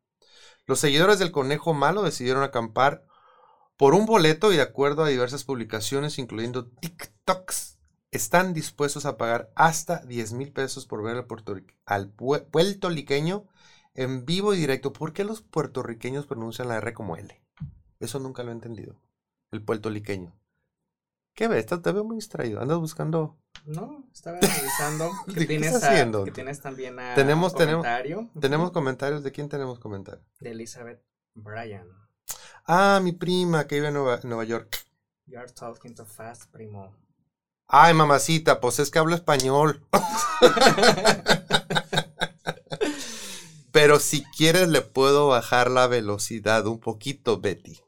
[0.65, 3.05] Los seguidores del Conejo Malo decidieron acampar
[3.77, 7.79] por un boleto y de acuerdo a diversas publicaciones, incluyendo TikToks,
[8.11, 11.25] están dispuestos a pagar hasta 10 mil pesos por ver al,
[11.85, 13.47] al pue- puertorriqueño
[13.93, 14.93] en vivo y directo.
[14.93, 17.41] ¿Por qué los puertorriqueños pronuncian la R como L?
[17.99, 19.01] Eso nunca lo he entendido.
[19.51, 20.33] El puertorriqueño.
[21.35, 21.65] ¿Qué ves?
[21.65, 22.61] Te te veo muy distraído.
[22.61, 23.37] Andas buscando.
[23.65, 26.23] No, estaba revisando ¿Qué estás a- haciendo?
[26.23, 29.23] que tienes también a Tenemos- tenemos- comentario ¿Tenemos comentarios?
[29.23, 30.25] ¿De quién tenemos comentarios?
[30.39, 31.87] de Elizabeth Bryan.
[32.67, 34.77] Ah, mi prima que vive en Nueva, Nueva York.
[35.27, 36.95] You're talking too fast, primo.
[37.67, 39.83] Ay, mamacita, pues es que hablo español.
[43.71, 47.79] Pero si quieres le puedo bajar la velocidad un poquito, Betty.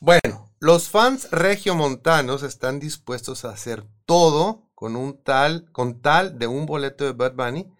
[0.00, 6.46] Bueno, los fans regiomontanos están dispuestos a hacer todo con un tal, con tal de
[6.46, 7.72] un boleto de Bad Bunny,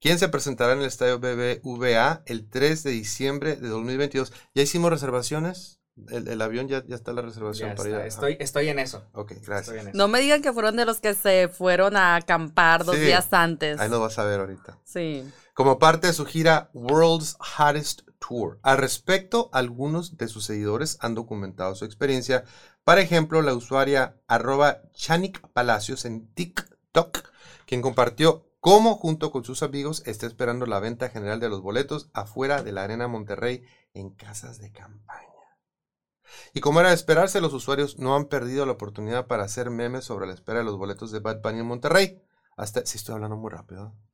[0.00, 4.32] quien se presentará en el estadio BBVA el 3 de diciembre de 2022.
[4.54, 5.80] ¿Ya hicimos reservaciones?
[6.10, 8.68] El, el avión ya, ya está la reservación Ya para está, ir a- Estoy, estoy
[8.68, 9.02] en eso.
[9.14, 9.60] Ok, gracias.
[9.62, 9.98] Estoy en eso.
[9.98, 13.00] No me digan que fueron de los que se fueron a acampar dos Sí.
[13.02, 13.80] días antes.
[13.80, 14.78] Ahí nos vas a ver ahorita.
[14.84, 15.24] Sí.
[15.54, 18.02] como parte de su gira World's Hottest
[18.62, 22.44] Al respecto, algunos de sus seguidores han documentado su experiencia.
[22.84, 27.30] Por ejemplo, la usuaria arroba Chanik Palacios en TikTok,
[27.66, 32.10] quien compartió cómo junto con sus amigos está esperando la venta general de los boletos
[32.12, 33.62] afuera de la Arena Monterrey
[33.94, 35.24] en casas de campaña.
[36.52, 40.04] Y como era de esperarse, los usuarios no han perdido la oportunidad para hacer memes
[40.04, 42.22] sobre la espera de los boletos de Bad Bunny en Monterrey.
[42.56, 43.86] Hasta, si estoy hablando muy rápido.
[43.86, 44.08] ¿eh?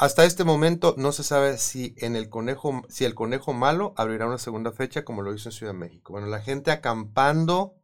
[0.00, 4.26] Hasta este momento no se sabe si en el conejo, si el conejo malo abrirá
[4.26, 6.14] una segunda fecha como lo hizo en Ciudad de México.
[6.14, 7.74] Bueno, la gente acampando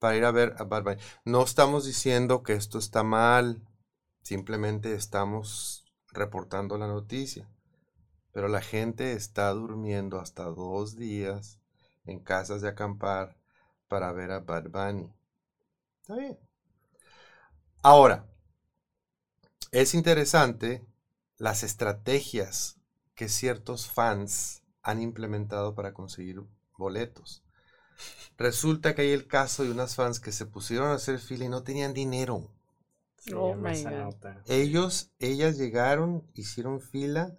[0.00, 0.96] para ir a ver a Bad Bunny.
[1.24, 3.62] No estamos diciendo que esto está mal,
[4.20, 7.48] simplemente estamos reportando la noticia.
[8.32, 11.60] Pero la gente está durmiendo hasta dos días
[12.04, 13.36] en casas de acampar
[13.86, 15.14] para ver a Bad Bunny.
[16.00, 16.36] Está bien.
[17.80, 18.26] Ahora,
[19.70, 20.89] es interesante
[21.40, 22.78] las estrategias
[23.16, 26.42] que ciertos fans han implementado para conseguir
[26.78, 27.44] boletos.
[28.38, 31.48] Resulta que hay el caso de unas fans que se pusieron a hacer fila y
[31.48, 32.50] no tenían dinero.
[33.18, 34.14] Sí, Oh my God.
[34.46, 37.38] Ellos, ellas llegaron, hicieron fila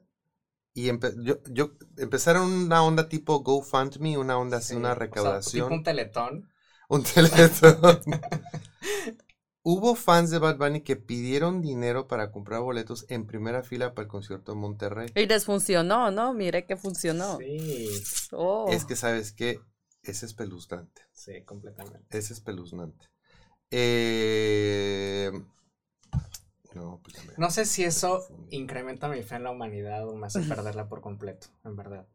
[0.73, 5.17] y empe- yo, yo- empezaron una onda tipo GoFundMe, una onda así, Sí, una o
[5.17, 5.63] sea, recaudación.
[5.63, 6.49] tipo un teletón.
[6.89, 8.01] Un teletón.
[9.63, 14.05] Hubo fans de Bad Bunny que pidieron dinero para comprar boletos en primera fila para
[14.05, 15.11] el concierto de Monterrey.
[15.13, 16.33] Y les funcionó, ¿no?
[16.33, 17.37] Mire que funcionó.
[17.37, 17.89] Sí,
[18.31, 18.67] Oh.
[18.71, 19.59] Es que, ¿sabes qué?
[20.03, 21.03] Es espeluznante.
[21.11, 22.17] sí, completamente.
[22.17, 23.05] Es espeluznante.
[23.69, 25.31] Eh,
[26.73, 30.41] No, pues No sé si eso incrementa mi fe en la humanidad o me hace
[30.41, 32.07] perderla por completo, en verdad.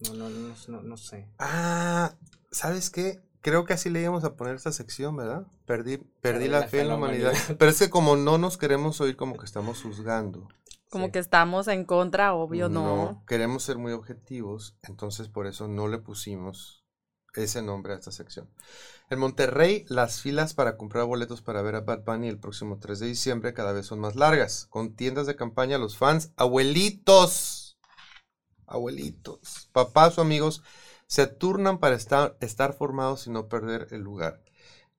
[0.00, 1.28] No, no, no, no, no sé.
[1.38, 2.14] Ah,
[2.50, 3.20] ¿sabes qué?
[3.44, 5.46] Creo que así le íbamos a poner esta sección, ¿verdad?
[5.66, 7.34] Perdí, perdí la, fe en la humanidad.
[7.58, 10.48] Pero es que como no nos queremos oír como que estamos juzgando.
[10.88, 11.12] Como Sí.
[11.12, 13.22] que estamos en contra, obvio, no.
[13.26, 16.86] Queremos ser muy objetivos, entonces por eso no le pusimos
[17.34, 18.48] ese nombre a esta sección.
[19.10, 22.98] En Monterrey, las filas para comprar boletos para ver a Bad Bunny el próximo 3
[22.98, 24.68] de diciembre cada vez son más largas.
[24.70, 27.76] Con tiendas de campaña, los fans, abuelitos,
[28.66, 30.62] abuelitos, papás o amigos,
[31.06, 32.36] se turnan para estar,
[32.76, 34.42] formados y no perder el lugar.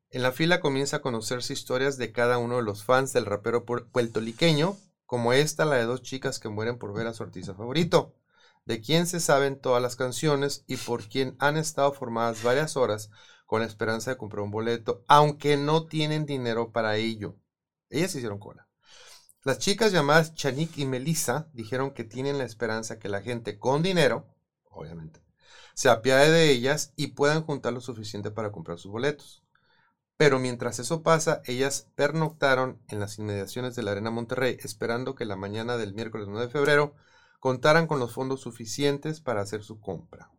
[0.09, 3.65] En la fila comienza a conocerse historias de cada uno de los fans del rapero
[3.65, 7.53] puer- puertorriqueño, como esta, la de dos chicas que mueren por ver a su artista
[7.53, 8.15] favorito,
[8.65, 13.09] de quien se saben todas las canciones y por quien han estado formadas varias horas
[13.45, 17.35] con la esperanza de comprar un boleto, aunque no tienen dinero para ello.
[17.89, 18.67] Ellas hicieron cola.
[19.43, 23.83] Las chicas llamadas Chanik y Melissa dijeron que tienen la esperanza que la gente con
[23.83, 24.27] dinero,
[24.69, 25.24] obviamente,
[25.75, 29.43] se apiade de ellas y puedan juntar lo suficiente para comprar sus boletos.
[30.17, 35.25] Pero mientras eso pasa, ellas pernoctaron en las inmediaciones de la Arena Monterrey, esperando que
[35.25, 36.95] la mañana del miércoles 9 de febrero
[37.39, 40.31] contaran con los fondos suficientes para hacer su compra.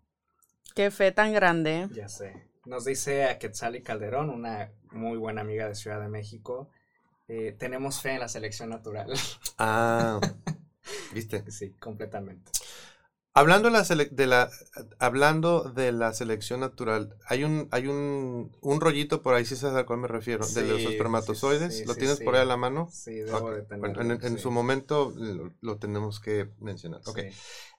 [0.77, 1.89] Qué fe tan grande.
[1.91, 2.33] Ya sé.
[2.65, 6.71] Nos dice a Quetzali Calderón, una muy buena amiga de Ciudad de México.
[7.29, 9.13] eh, tenemos fe en la selección natural.
[9.59, 10.21] Ah,
[11.11, 11.45] ¿viste?
[11.49, 12.53] sí, completamente.
[13.37, 14.51] Hablando de la, sele- de la,
[14.99, 19.77] hablando de la selección natural, hay un, hay un, un rollito por ahí, si sabes
[19.77, 21.77] a cuál me refiero, de los espermatozoides.
[21.77, 22.89] sí, ¿Lo tienes por ahí a la mano?
[22.91, 23.95] Sí, debo de tenerlo.
[23.95, 27.03] Bueno, en, su momento lo, lo tenemos que mencionar.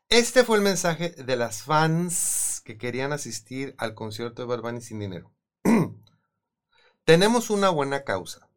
[0.09, 4.81] Este fue el mensaje de las fans que querían asistir al concierto de Bad Bunny
[4.81, 5.33] sin dinero.
[7.03, 8.47] tenemos una buena causa.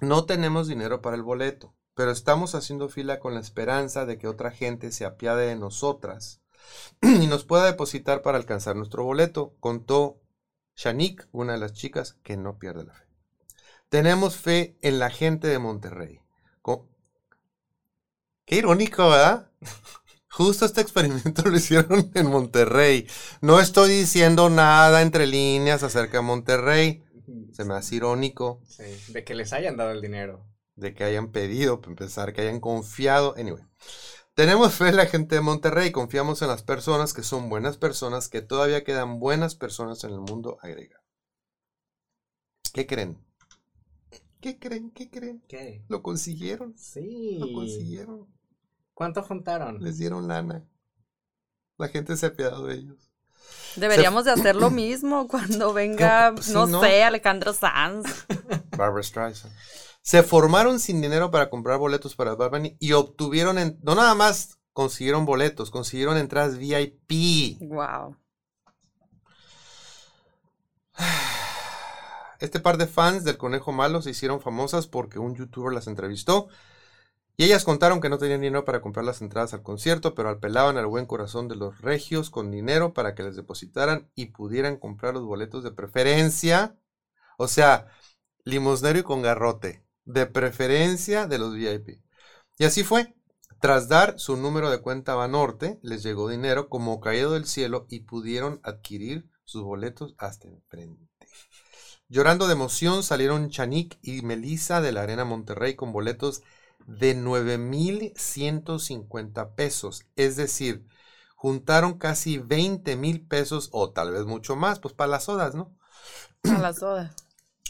[0.00, 4.26] No tenemos dinero para el boleto, pero estamos haciendo fila con la esperanza de que
[4.26, 6.40] otra gente se apiade de nosotras
[7.02, 10.18] y nos pueda depositar para alcanzar nuestro boleto, contó
[10.76, 13.04] Shanique, una de las chicas que no pierde la fe.
[13.90, 16.22] Tenemos fe en la gente de Monterrey.
[18.46, 19.50] Qué irónico, ¿verdad?
[20.30, 23.06] Justo este experimento lo hicieron en Monterrey.
[23.42, 27.04] No estoy diciendo nada entre líneas acerca de Monterrey.
[27.52, 30.46] Se me hace irónico Sí, de que les hayan dado el dinero.
[30.80, 33.34] De que hayan pedido, para empezar, que hayan confiado.
[33.36, 33.62] Anyway,
[34.34, 38.28] tenemos fe en la gente de Monterrey, confiamos en las personas que son buenas personas,
[38.28, 41.00] que todavía quedan buenas personas en el mundo, agrega.
[42.72, 43.18] ¿Qué creen?
[44.40, 44.90] ¿Qué creen?
[44.92, 45.42] ¿Qué creen?
[45.48, 45.84] ¿Qué?
[45.88, 46.74] ¿Lo consiguieron?
[46.78, 47.36] Sí.
[47.38, 48.26] Lo consiguieron.
[48.94, 49.82] ¿Cuánto juntaron?
[49.82, 50.64] Les dieron lana.
[51.76, 53.10] La gente se ha apiadado de ellos.
[53.76, 56.80] Deberíamos de hacer lo mismo cuando venga, Pues ¿no?
[56.80, 58.26] sé, Alejandro Sanz.
[58.76, 59.52] Barbara Streisand.
[60.02, 64.14] Se formaron sin dinero para comprar boletos para Bad Bunny y obtuvieron, en- no nada
[64.14, 67.58] más consiguieron boletos, consiguieron entradas VIP.
[67.60, 68.16] Wow.
[72.40, 76.48] Este par de fans del Conejo Malo se hicieron famosas porque un youtuber las entrevistó
[77.36, 80.76] y ellas contaron que no tenían dinero para comprar las entradas al concierto, pero apelaban
[80.78, 85.14] al buen corazón de los regios con dinero para que les depositaran y pudieran comprar
[85.14, 86.76] los boletos de preferencia.
[87.38, 87.88] O sea,
[88.44, 92.02] limosnero y con garrote, de preferencia de los VIP.
[92.58, 93.14] Y así fue.
[93.60, 97.86] Tras dar su número de cuenta a Banorte, les llegó dinero como caído del cielo
[97.90, 101.06] y pudieron adquirir sus boletos hasta enfrente.
[102.08, 106.42] Llorando de emoción salieron Chanik y Melissa de la Arena Monterrey con boletos
[106.86, 110.06] de 9,150 pesos.
[110.16, 110.86] Es decir,
[111.36, 115.76] juntaron casi 20 mil pesos o tal vez mucho más, pues para las sodas, ¿no?
[116.44, 117.14] A la soda.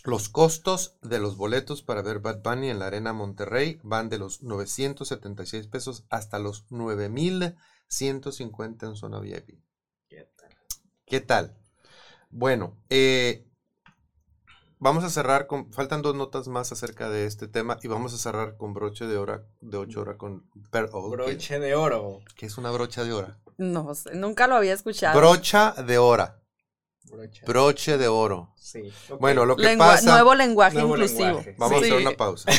[0.04, 4.16] Los costos de los boletos para ver Bad Bunny en la Arena Monterrey van de
[4.18, 9.60] los 976 pesos hasta los 9150 en zona VIP.
[10.08, 10.48] ¿Qué tal?
[11.04, 11.58] ¿Qué tal?
[12.30, 13.46] Bueno, eh,
[14.78, 15.70] vamos a cerrar con.
[15.72, 19.18] Faltan dos notas más acerca de este tema y vamos a cerrar con broche de
[19.18, 20.48] hora de 8 horas con.
[20.70, 22.20] per- oh, ¿qué- Broche de oro.
[22.36, 23.38] ¿Qué es una brocha de hora?
[23.58, 25.18] No sé, nunca lo había escuchado.
[25.18, 26.39] Brocha de hora.
[27.10, 27.42] Broche.
[27.46, 28.54] Broche de oro.
[28.56, 28.92] Sí.
[29.18, 30.12] Bueno, lo que Lengua- pasa.
[30.12, 31.24] nuevo lenguaje Nuevo inclusivo.
[31.26, 31.54] lenguaje.
[31.58, 31.84] Vamos Sí.
[31.84, 32.50] a hacer una pausa.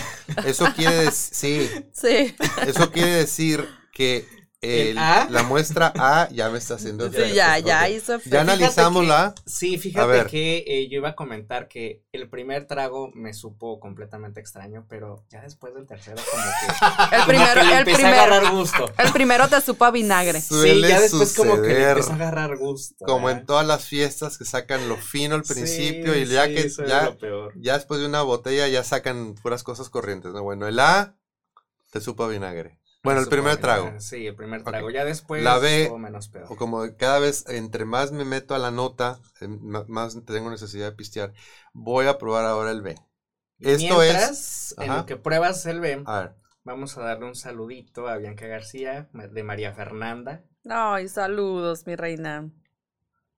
[0.46, 1.90] Eso quiere decir.
[1.92, 2.36] Sí, Sí,
[2.68, 4.26] Eso quiere decir que
[4.62, 5.28] ¿El el- A?
[5.30, 8.20] la muestra A ya me está haciendo Sí, ya, ya hizo.
[8.26, 9.36] Ya analizamos la A.
[9.46, 14.40] Sí, fíjate que eh, yo iba a comentar que el primer trago me supo completamente
[14.40, 18.08] extraño, pero ya después del tercero como que, El primero, que le el a primero,
[18.36, 18.94] agarrar gusto.
[19.00, 20.42] el primero te supo a vinagre.
[20.52, 23.04] Sí, ya después como que le a agarrar gusto.
[23.06, 23.42] Como ¿verdad?
[23.42, 26.70] en todas las fiestas que sacan lo fino al Sí, principio y ya sí, que
[26.88, 27.54] ya, lo peor.
[27.56, 30.44] ya después de una botella ya sacan puras cosas corrientes, ¿no?
[30.44, 31.16] Bueno, el A
[31.92, 32.78] te supo a vinagre.
[33.04, 33.92] Bueno, el primer trago.
[34.00, 34.90] Sí, el primer trago.
[34.92, 36.46] Ya después La B- estuvo menos peor.
[36.50, 39.20] O como cada vez, entre más me meto a la nota,
[39.88, 41.34] más tengo necesidad de pistear.
[41.74, 42.96] Voy a probar ahora el B.
[43.60, 44.76] Esto Mientras, es.
[44.80, 45.00] en Ajá.
[45.02, 46.36] lo que pruebas el B, A ver.
[46.64, 50.44] vamos a darle un saludito a Bianca García, de María Fernanda.
[50.70, 52.50] Ay, saludos, mi reina.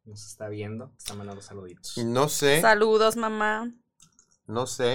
[0.05, 1.97] Nos está viendo, está mandando saluditos.
[1.97, 2.61] No sé.
[2.61, 3.73] Saludos, mamá.
[4.47, 4.91] No sé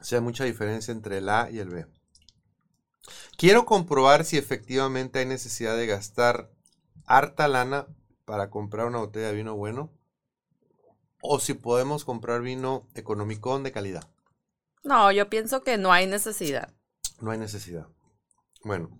[0.00, 1.86] si hay mucha diferencia entre el A y el B.
[3.36, 6.50] Quiero comprobar si efectivamente hay necesidad de gastar
[7.06, 7.86] harta lana
[8.24, 9.90] para comprar una botella de vino bueno
[11.20, 14.08] o si podemos comprar vino económico de calidad.
[14.82, 16.72] No, yo pienso que no hay necesidad.
[17.20, 17.86] No hay necesidad.
[18.62, 18.90] Bueno,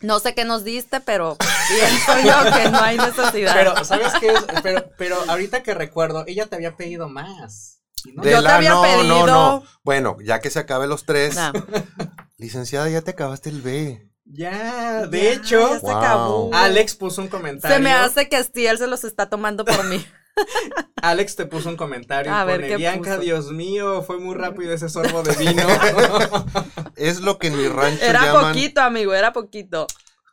[0.00, 1.36] No sé qué nos diste, pero
[1.68, 3.54] pienso yo que no hay necesidad.
[3.54, 4.28] Pero, ¿sabes qué?
[4.28, 4.44] es?
[4.62, 7.75] Pero, pero ahorita que recuerdo, ella te había pedido más.
[8.06, 8.22] ¿Y no?
[8.22, 9.64] de Yo te la- había no, no, pedido- no.
[9.82, 11.36] Bueno, ya que se acaben los tres.
[12.38, 14.02] Licenciada, ya te acabaste el B.
[14.24, 15.96] Ya, de Ya, hecho, ya se Wow.
[15.96, 16.50] acabó.
[16.54, 17.76] Alex puso un comentario.
[17.76, 20.04] Se me hace que Stiel se los está tomando por mí.
[21.02, 22.34] Alex te puso un comentario.
[22.34, 23.20] A y ver, pone, ¿qué Bianca, puso?
[23.22, 25.62] Dios mío, fue muy rápido ese sorbo de vino.
[26.96, 28.52] Es lo que en mi rancho Era llaman.
[28.54, 29.86] poquito, amigo, era poquito.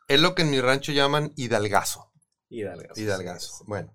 [0.08, 2.10] Es lo que en mi rancho llaman hidalgazo.
[2.48, 3.00] Hidalgazo.
[3.00, 3.64] Hidalgazo.
[3.66, 3.94] Bueno.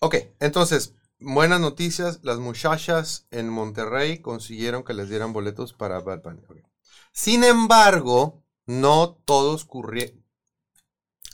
[0.00, 2.20] Ok, entonces, buenas noticias.
[2.22, 6.42] Las muchachas en Monterrey consiguieron que les dieran boletos para Bad Bunny.
[7.12, 10.24] Sin embargo, no todos currieron.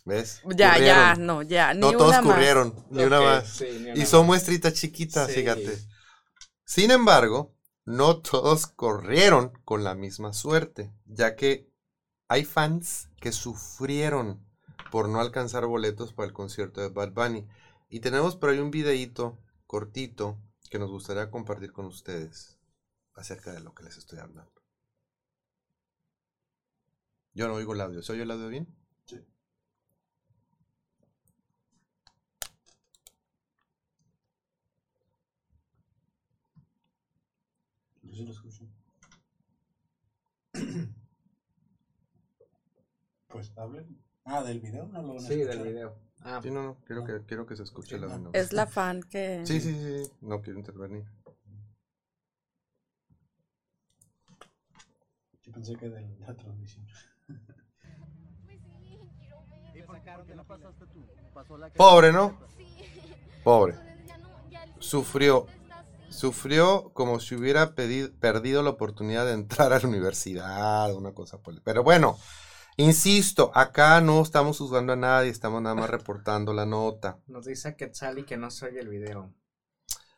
[0.07, 0.43] ¿Ves?
[0.55, 1.73] Ya, ya, no, ya.
[1.73, 2.23] Ni No todos más.
[2.23, 3.49] currieron, ni una más.
[3.49, 4.27] sí, ni una Y son más.
[4.27, 5.35] muestritas chiquitas, Sí.
[5.41, 5.79] fíjate.
[6.67, 7.55] Sin embargo,
[7.87, 11.71] no todos corrieron con la misma suerte, ya que
[12.29, 14.45] hay fans que sufrieron
[14.91, 17.47] por no alcanzar boletos para el concierto de Bad Bunny.
[17.89, 19.39] Y tenemos por ahí un videíto
[19.75, 22.61] cortito que nos gustaría compartir con ustedes
[23.15, 24.63] acerca de lo que les estoy hablando.
[27.33, 28.01] Yo no oigo el audio.
[28.01, 28.69] ¿Se oye el audio bien?
[38.03, 38.69] Yo sí lo escucho.
[43.27, 44.01] Pues hablen.
[44.25, 46.04] Ah, del video no lo van a Sí, del video.
[46.27, 46.77] Ah, Sí, no, no.
[46.87, 48.19] Quiero que, quiero que se escuche audio.
[48.19, 48.31] ¿no?
[48.33, 49.43] Es la fan que.
[49.45, 50.11] Sí, sí, sí.
[50.23, 51.05] No quiero intervenir.
[55.43, 56.87] Yo pensé que de la transmisión.
[61.77, 62.39] Pobre, ¿no?
[63.43, 63.75] Pobre.
[64.79, 65.47] Sufrió.
[66.09, 71.39] Sufrió como si hubiera pedi- perdido la oportunidad de entrar a la universidad, una cosa
[71.39, 72.17] por el- Pero bueno,
[72.77, 77.19] insisto, acá no estamos juzgando a nadie, estamos nada más reportando la nota.
[77.27, 79.33] nos dice Quetzali que no se oye el video.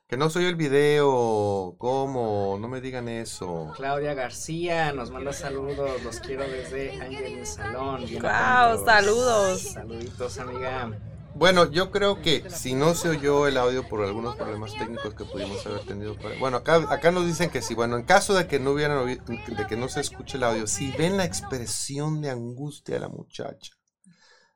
[0.08, 2.58] Que no soy el video, ¿cómo?
[2.60, 3.72] No me digan eso.
[3.74, 8.04] Claudia García nos manda saludos, los quiero desde Angelin Salón.
[8.04, 8.84] atentos.
[8.84, 9.62] saludos.
[9.62, 10.96] Saluditos, amiga.
[11.36, 15.24] Bueno, yo creo que si no se oyó el audio por algunos problemas técnicos que
[15.24, 16.16] pudimos haber tenido.
[16.16, 17.74] para- Bueno, acá, acá nos dicen que sí.
[17.74, 20.66] Bueno, en caso de que no hubieran oído, de que no se escuche el audio,
[20.66, 23.72] si ven la expresión de angustia de la muchacha,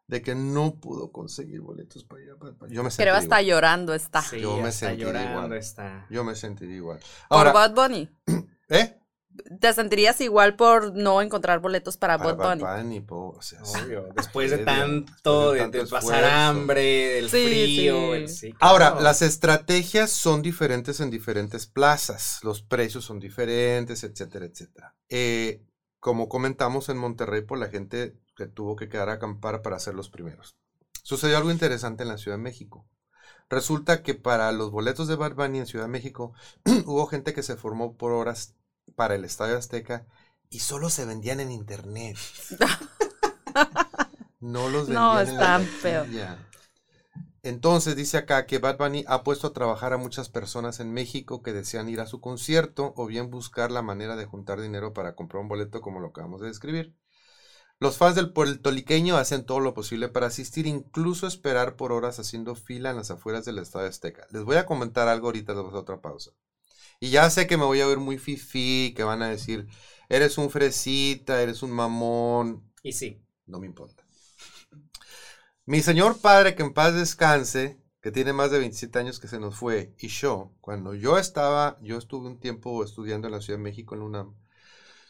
[0.07, 3.43] de que no pudo conseguir boletos para ir a Bad yo me Creo sentiría hasta
[3.43, 3.45] igual.
[3.47, 4.23] llorando está.
[4.23, 5.53] Sí, Yo me está sentiría llorando, igual.
[5.59, 6.07] está.
[6.11, 6.99] Yo me sentiría igual.
[7.29, 8.09] Por Ahora, Bad Bunny.
[8.71, 9.00] ¿eh?
[9.61, 12.63] ¿Te sentirías igual por no encontrar boletos para, Para Bad Bunny?
[12.63, 13.79] Bad Bunny, po, o sea, sí.
[13.81, 16.83] Obvio, después de tanto, de, de de tanto pasar hambre,
[17.15, 18.17] del Sí, frío, sí.
[18.17, 24.47] el- sí, Ahora, las estrategias son diferentes en diferentes plazas, los precios son diferentes, etcétera,
[24.47, 24.95] etcétera.
[25.09, 25.63] Eh,
[26.01, 29.95] como comentamos en Monterrey, por la gente que tuvo que quedar a acampar para ser
[29.95, 30.57] los primeros.
[31.03, 32.87] Sucedió algo interesante en la Ciudad de México.
[33.49, 36.33] Resulta que para los boletos de Bad Bunny en Ciudad de México
[36.87, 38.55] hubo gente que se formó por horas
[39.01, 40.07] para el Estadio Azteca
[40.51, 42.19] y solo se vendían en internet.
[44.41, 46.05] No los vendían No, en la feo.
[47.43, 51.41] Entonces dice acá que Bad Bunny ha puesto a trabajar a muchas personas en México
[51.43, 55.15] que desean ir a su concierto o bien buscar la manera de juntar dinero para
[55.15, 56.95] comprar un boleto como lo acabamos de describir.
[57.79, 62.55] Los fans del puertoliqueño hacen todo lo posible para asistir, incluso esperar por horas haciendo
[62.55, 64.27] fila en las afueras del Estadio Azteca.
[64.31, 66.33] Les voy a comentar algo ahorita después de otra pausa.
[67.01, 69.67] Y ya sé que me voy a ver muy fifi, que van a decir,
[70.09, 74.05] eres un fresita, eres un mamón, Y sí, no me importa.
[75.67, 79.39] Mi señor padre, que en paz descanse, que tiene más de 27 años que se
[79.39, 83.59] nos fue, y yo, cuando yo estaba, yo estuve un tiempo estudiando en la Ciudad
[83.59, 84.35] de México, en UNAM,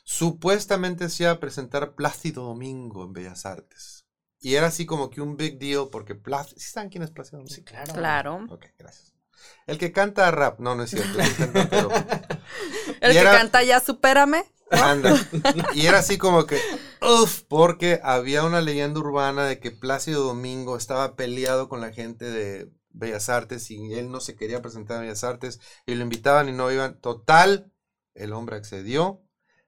[0.05, 4.07] supuestamente se iba a presentar Plácido Domingo en Bellas Artes.
[4.41, 7.39] Y era así como que un big deal, porque Plácido, ¿sí saben quién es Plácido
[7.39, 7.55] Domingo?
[7.55, 7.93] sí, claro.
[7.95, 8.47] Claro.
[8.49, 9.15] Ok, gracias.
[9.67, 11.93] El que canta rap, no, no es cierto, es un cantautor.
[13.01, 14.45] El Y que era- canta ya supérame.
[14.71, 15.15] Anda.
[15.75, 16.61] Y era así como que,
[17.03, 22.25] uff, porque había una leyenda urbana de que Plácido Domingo estaba peleado con la gente
[22.31, 26.49] de Bellas Artes y él no se quería presentar a Bellas Artes y lo invitaban
[26.49, 27.01] y no iban.
[27.01, 27.73] Total,
[28.15, 29.23] el hombre accedió,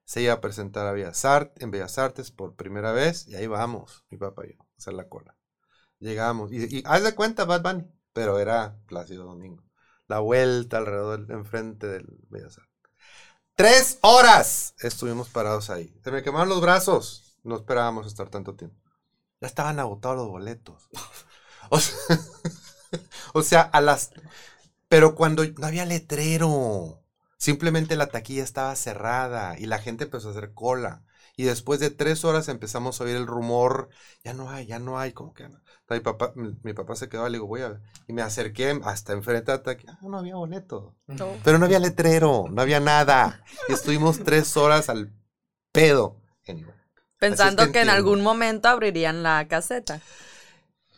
[0.05, 3.47] se iba a presentar a Bellas Artes, en Bellas Artes por primera vez y ahí
[3.47, 5.35] vamos, mi papá y yo, a hacer la cola.
[5.99, 9.63] Llegamos y, y haz de cuenta Bad Bunny, pero era Plácido Domingo.
[10.07, 12.73] La vuelta alrededor, enfrente del Bellas Artes.
[13.55, 15.93] Tres horas estuvimos parados ahí.
[16.03, 17.37] Se me quemaron los brazos.
[17.43, 18.77] No esperábamos estar tanto tiempo.
[19.41, 20.89] Ya estaban agotados los boletos.
[21.69, 21.95] O sea,
[23.33, 24.11] o sea, a las...
[24.89, 27.01] Pero cuando no había letrero.
[27.37, 31.03] Simplemente la taquilla estaba cerrada y la gente empezó a hacer cola.
[31.35, 33.89] Y después de tres horas empezamos a oír el rumor.
[34.23, 35.13] Ya no hay, ya no hay.
[35.13, 35.59] Como que no.
[35.89, 37.81] Mi papá, mi, papá se quedó, le digo, voy a ver.
[38.07, 39.97] Y me acerqué hasta enfrente de la taquilla.
[40.01, 40.95] Ah, no había boleto.
[41.07, 41.37] No.
[41.43, 43.43] Pero no había letrero, no había nada.
[43.67, 45.13] Y estuvimos tres horas al
[45.71, 46.21] pedo.
[47.17, 50.01] Pensando es que que en algún momento abrirían la caseta.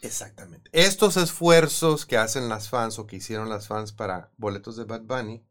[0.02, 0.70] Exactamente.
[0.72, 5.02] Estos esfuerzos que hacen las fans o que hicieron las fans para boletos de Bad
[5.02, 5.46] Bunny,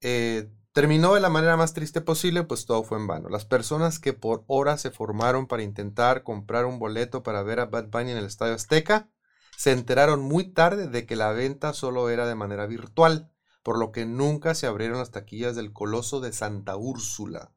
[0.00, 3.28] eh, terminó de la manera más triste posible, pues todo fue en vano.
[3.28, 7.66] Las personas que por horas se formaron para intentar comprar un boleto para ver a
[7.66, 9.10] Bad Bunny en el Estadio Azteca,
[9.56, 13.32] se enteraron muy tarde de que la venta solo era de manera virtual,
[13.64, 17.52] por lo que nunca se abrieron las taquillas del Coloso de Santa Úrsula.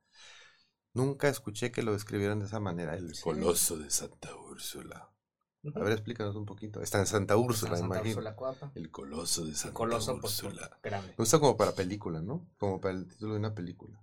[0.91, 2.95] Nunca escuché que lo describieran de esa manera.
[2.95, 5.11] El coloso de Santa Úrsula.
[5.76, 6.82] A ver, explícanos un poquito.
[6.82, 8.18] Está en Santa Úrsula, Santa imagino.
[8.18, 8.72] Úrsula Coapa.
[8.76, 10.80] El coloso de El Santa coloso pues, Úrsula.
[10.82, 11.09] grande.
[11.09, 12.47] Me gusta como para película, ¿no?
[12.57, 14.01] Como para el título de una película.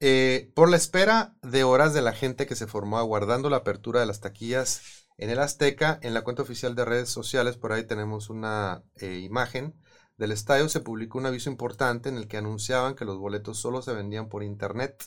[0.00, 4.00] Eh, por la espera de horas de la gente que se formó aguardando la apertura
[4.00, 7.86] de las taquillas en el Azteca, en la cuenta oficial de redes sociales, por ahí
[7.86, 9.74] tenemos una eh, imagen
[10.16, 13.82] del estadio, se publicó un aviso importante en el que anunciaban que los boletos solo
[13.82, 15.04] se vendían por internet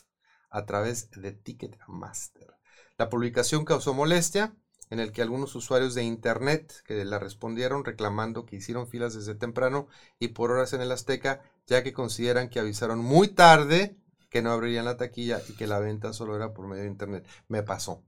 [0.48, 2.54] a través de Ticketmaster.
[2.96, 4.54] La publicación causó molestia,
[4.90, 9.34] en el que algunos usuarios de internet que la respondieron reclamando que hicieron filas desde
[9.34, 13.96] temprano y por horas en el Azteca, ya que consideran que avisaron muy tarde
[14.30, 17.26] que no abrirían la taquilla y que la venta solo era por medio de internet.
[17.48, 18.02] Me pasó.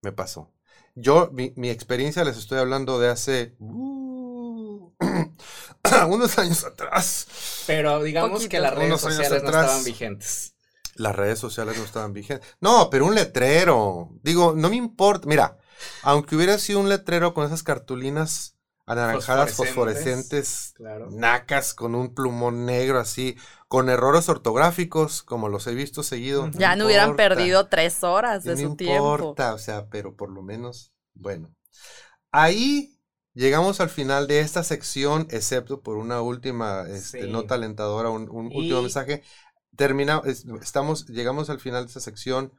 [0.00, 0.52] Me pasó.
[0.94, 4.92] Yo, mi, mi experiencia les estoy hablando de hace uh,
[6.08, 7.64] unos años atrás.
[7.66, 8.50] Pero digamos Poquito.
[8.50, 10.54] que las redes sociales no estaban vigentes.
[10.94, 12.46] Las redes sociales no estaban vigentes.
[12.60, 14.10] No, pero un letrero.
[14.22, 15.26] Digo, no me importa.
[15.26, 15.58] Mira,
[16.02, 18.56] aunque hubiera sido un letrero con esas cartulinas
[18.86, 19.66] anaranjadas Fosforescentes.
[19.68, 21.08] fosforescentes, Claro.
[21.12, 23.36] nacas con un plumón negro así,
[23.68, 26.50] con errores ortográficos, como los he visto seguido.
[26.52, 27.28] Ya no hubieran importa.
[27.36, 29.14] perdido tres horas de no su tiempo.
[29.14, 31.54] importa, o sea, pero por lo menos, bueno.
[32.32, 32.98] Ahí
[33.34, 37.30] llegamos al final de esta sección, excepto por una última este, Sí.
[37.30, 39.22] nota alentadora, un, un Y- último mensaje.
[39.76, 42.52] Termina, es- estamos, llegamos al final de esta sección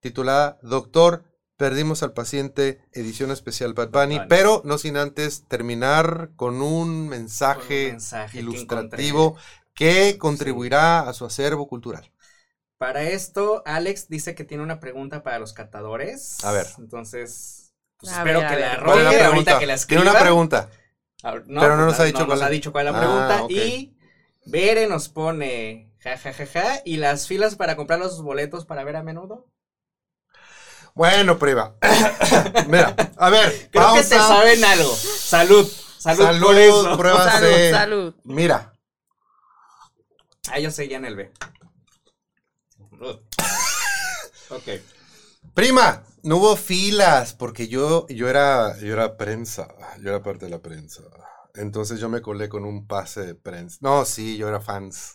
[0.00, 1.24] titulada Doctor,
[1.56, 7.08] perdimos al paciente, edición especial Bad Bad Bunny, pero no sin antes terminar con un
[7.50, 9.36] Con un mensaje, que ilustrativo
[9.74, 12.10] que contribuirá a su acervo cultural.
[12.78, 16.44] Para esto, Alex dice que tiene una pregunta para los catadores.
[16.44, 16.66] A ver.
[16.78, 18.82] Entonces, pues, A espero ver, que la ver.
[18.82, 19.52] ¿Cuál es la arroje pregunta?
[19.54, 20.02] ahorita que la escriba.
[20.02, 20.70] Tiene una pregunta.
[21.58, 22.50] Pero no nos ha dicho no cuál nos ha es.
[22.50, 23.46] dicho cuál es la Ah, pregunta.
[23.48, 23.96] Y
[24.44, 28.84] Bere nos pone ja, ja, ja, ja, y las filas para comprar los boletos para
[28.84, 29.46] ver a menudo.
[30.96, 31.74] Bueno, prima.
[32.68, 34.02] Mira, a ver, Creo pausa.
[34.02, 34.92] que te saben algo.
[34.96, 35.70] Salud.
[35.98, 36.96] Salud, Salud, por eso.
[36.96, 37.70] prueba Salud, C.
[37.70, 38.14] salud.
[38.24, 38.72] Mira,
[40.50, 41.32] Ah, yo seguía en el B.
[44.50, 44.68] ok.
[45.54, 49.68] prima, no hubo filas porque yo, yo era, yo era prensa,
[50.00, 51.02] yo era parte de la prensa.
[51.54, 53.78] Entonces yo me colé con un pase de prensa.
[53.80, 55.14] No, sí, yo era fans,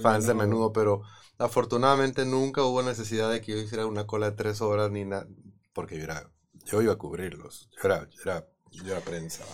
[0.00, 1.02] fans de menudo, pero
[1.38, 5.26] afortunadamente nunca hubo necesidad de que yo hiciera una cola de tres horas ni nada,
[5.72, 6.28] porque yo era,
[6.64, 9.44] yo iba a cubrirlos, yo era, yo era, yo era prensa.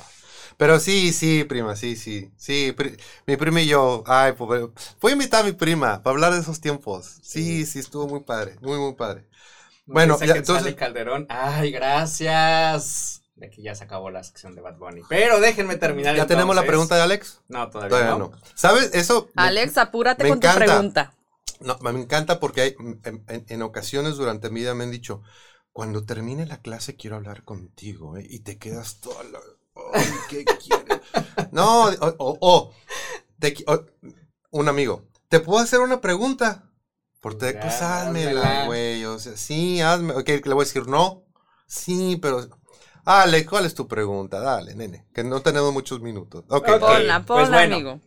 [0.57, 4.62] Pero sí, sí, prima, sí, sí, sí, pri- mi prima y yo, ay, pues,
[5.01, 7.18] voy a invitar a mi prima para hablar de esos tiempos.
[7.22, 9.24] Sí, sí, estuvo muy padre, muy, muy padre.
[9.87, 11.26] Bueno, ya, entonces- Calderón.
[11.29, 13.22] Ay, gracias.
[13.37, 15.03] De aquí ya se acabó la sección de Bad Bunny.
[15.09, 16.16] Pero déjenme terminar.
[16.16, 17.41] ¿Ya tenemos la pregunta de Alex?
[17.49, 18.31] No, todavía, Todavía no.
[18.31, 18.33] no.
[18.55, 18.91] ¿Sabes?
[18.95, 21.14] Eso me- Alex, apúrate me con tu pregunta.
[21.61, 25.22] No, me encanta porque hay, en, en- en ocasiones durante mi vida me han dicho,
[25.72, 28.26] cuando termine la clase quiero hablar contigo, ¿eh?
[28.28, 29.38] Y te quedas toda la...
[29.94, 31.00] Ay, ¿qué quieres?
[31.52, 32.72] No, o, o- o,
[33.38, 33.84] te o-
[34.50, 36.70] un amigo, ¿te puedo hacer una pregunta?
[37.20, 38.64] Por te, pues házmela.
[38.66, 39.04] güey.
[39.04, 40.14] O sea, sí, hazme.
[40.14, 41.24] Ok, le voy a decir no.
[41.66, 42.48] Sí, pero...
[43.04, 44.40] Alex, ¿cuál es tu pregunta?
[44.40, 46.44] Dale, nene, que no tenemos muchos minutos.
[46.48, 46.80] Ok, Ok.
[46.80, 47.76] Ponla, pues ponla, bueno.
[47.76, 48.00] amigo.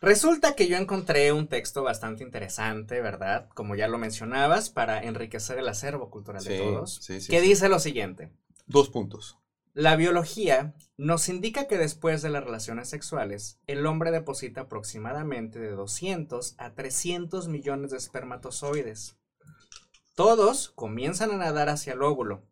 [0.00, 3.48] Resulta que yo encontré un texto bastante interesante, ¿verdad?
[3.54, 7.00] Como ya lo mencionabas, para enriquecer el acervo cultural de todos.
[7.02, 8.30] sí, sí, que dice lo siguiente.
[8.66, 9.38] Dos puntos.
[9.74, 15.70] La biología nos indica que después de las relaciones sexuales, el hombre deposita aproximadamente de
[15.70, 19.16] 200 a 300 millones de espermatozoides.
[20.16, 22.42] Todos comienzan a nadar hacia el óvulo.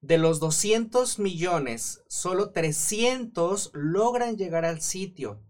[0.00, 5.40] De los 200 millones, solo 300 logran llegar al sitio.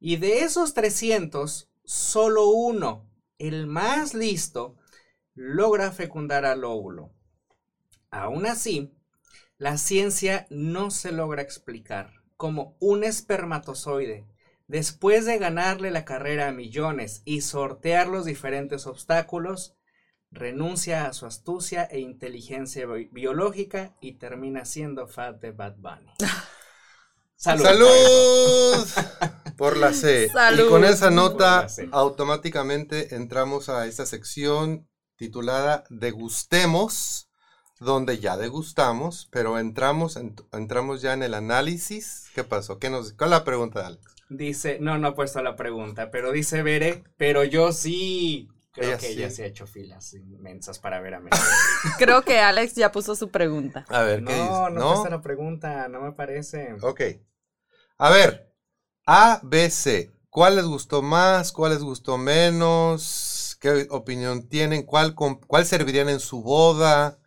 [0.00, 4.76] Y de esos 300, solo uno, el más listo,
[5.34, 7.12] logra fecundar al óvulo.
[8.10, 8.92] Aún así,
[9.58, 14.26] la ciencia no se logra explicar cómo un espermatozoide,
[14.68, 19.76] después de ganarle la carrera a millones y sortear los diferentes obstáculos,
[20.30, 26.12] renuncia a su astucia e inteligencia bi- biológica y termina siendo fat de Bad Bunny.
[27.38, 27.62] Salud.
[27.64, 28.86] ¡Salud!
[29.56, 30.28] Por la C.
[30.28, 30.66] Salud.
[30.66, 37.30] Y con esa nota automáticamente entramos a esta sección titulada Degustemos,
[37.78, 42.24] donde ya degustamos, pero entramos, en- entramos ya en el análisis.
[42.34, 42.78] ¿Qué pasó?
[42.80, 44.02] ¿Qué nos, ¿Cuál es la pregunta, Alex?
[44.28, 48.48] Dice, no, no ha puesto la pregunta, pero dice Bere, pero yo sí.
[48.72, 49.12] Creo Ella que sí.
[49.14, 51.40] ella se ha hecho filas inmensas para ver a Messi.
[51.98, 53.86] Creo que Alex ya puso su pregunta.
[53.88, 54.44] A ver, ¿qué dice?
[54.44, 56.76] No, no puesta la pregunta, no me parece.
[56.82, 57.00] Ok.
[57.98, 58.54] A ver,
[59.06, 60.12] A, B, C.
[60.30, 61.52] ¿Cuál les gustó más?
[61.52, 63.56] ¿Cuál les gustó menos?
[63.60, 64.84] ¿qué opinión tienen?
[64.84, 67.18] ¿Cuál, ¿Cuál servirían en su boda?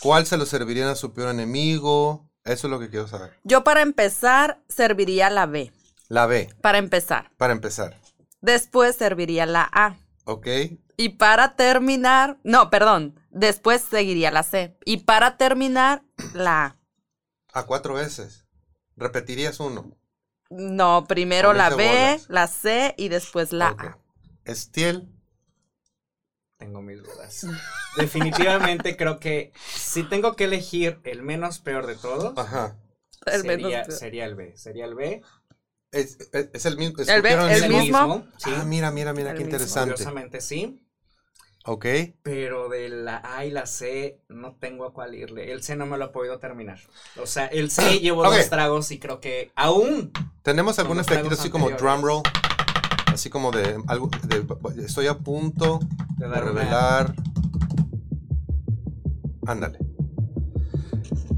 [0.00, 2.30] ¿Cuál se lo servirían a su peor enemigo?
[2.44, 3.38] Eso es lo que quiero saber.
[3.44, 5.72] Yo para empezar serviría la B.
[6.08, 7.30] La B, Para empezar.
[7.36, 8.00] para empezar.
[8.40, 9.98] Después serviría la A.
[10.24, 10.46] ¿Ok?
[10.96, 14.76] Y para terminar, no, perdón, después seguiría la C.
[14.84, 16.02] Y para terminar,
[16.32, 16.76] la A.
[17.52, 18.46] A cuatro veces.
[18.96, 19.97] Repetirías uno.
[20.50, 22.26] No, primero la B, bolas.
[22.28, 23.68] la C y después la.
[23.68, 23.98] A.
[24.44, 25.08] Estiel.
[26.58, 27.46] Tengo mis dudas.
[27.96, 32.76] Definitivamente creo que si tengo que elegir el menos peor de todos, Ajá.
[33.26, 34.56] El sería, menos- sería el B.
[34.56, 35.22] Sería el B.
[35.92, 37.02] Es, es- es el mismo.
[37.06, 38.26] El B- el mismo.
[38.38, 39.56] Sí, Ah, mira, mira, mira, El qué mismo.
[39.56, 39.92] interesante.
[39.92, 40.82] curiosamente sí.
[41.64, 41.86] Ok.
[42.22, 45.52] Pero de la A y la C no tengo a cuál irle.
[45.52, 46.78] El C no me lo he podido terminar.
[47.20, 50.10] O sea, el C llevo dos tragos y creo que aún
[50.42, 52.22] Tenemos efectito tragos así como drum roll.
[53.12, 54.08] Así como de algo.
[54.24, 55.80] de- estoy a punto
[56.16, 57.14] de de revelar.
[59.46, 59.78] Ándale.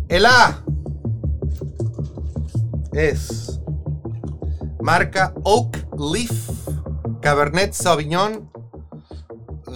[0.08, 0.64] El A
[2.92, 3.60] es
[4.80, 6.48] marca Oak Leaf
[7.22, 8.50] Cabernet Sauvignon.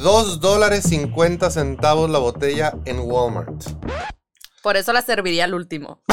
[0.03, 3.64] 2 dólares 50 centavos la botella en Walmart.
[4.62, 6.03] Por eso la serviría al último.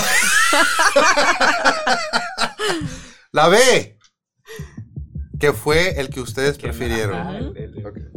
[3.31, 3.97] La B,
[5.39, 7.27] que fue el que ustedes prefirieron.
[7.29, 8.11] el- el-.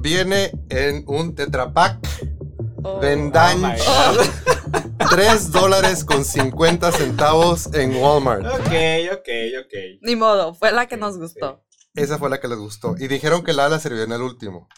[0.00, 1.98] Viene en un tetrapack
[2.84, 3.00] Oh.
[3.00, 3.66] Vendaño.
[3.66, 4.26] Oh my
[5.00, 5.08] God.
[5.10, 8.46] 3 dólares con 50 centavos en Walmart.
[8.46, 8.70] Ok,
[9.14, 9.28] ok,
[9.64, 9.74] ok.
[10.02, 11.64] Ni modo, fue la que nos gustó.
[12.02, 12.94] Esa fue la que les gustó.
[12.98, 14.68] Y dijeron que la A la servirían al último.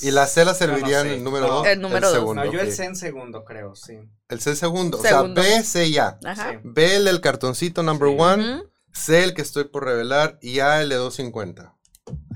[0.00, 1.14] Y la C la no servirían sé.
[1.14, 1.54] el número No.
[1.58, 1.66] 2.
[1.68, 2.16] El número dos.
[2.18, 2.44] segundo.
[2.44, 2.72] No, yo el.
[2.72, 3.94] C en segundo, creo, sí.
[4.28, 5.00] El C el segundo.
[5.00, 5.40] Segundo.
[5.40, 6.18] O sea, B, C y A.
[6.24, 6.60] Ajá.
[6.64, 8.16] B el del cartoncito number Sí.
[8.18, 8.54] one.
[8.56, 8.68] Ujú.
[8.92, 10.38] C el que estoy por revelar.
[10.42, 11.74] Y A el de 250.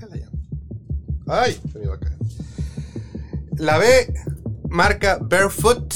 [0.01, 0.37] Ahí la llamo.
[1.27, 2.17] Ay, se me iba a caer.
[3.57, 4.13] La B
[4.69, 5.93] marca Barefoot.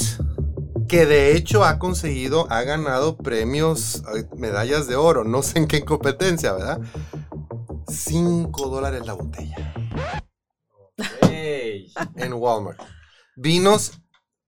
[0.88, 4.02] Que de hecho ha conseguido, ha ganado premios,
[4.36, 5.24] medallas de oro.
[5.24, 6.80] No sé en qué competencia, ¿verdad?
[7.92, 9.72] 5 dólares la botella
[12.16, 12.80] en Walmart.
[13.36, 13.92] Vinos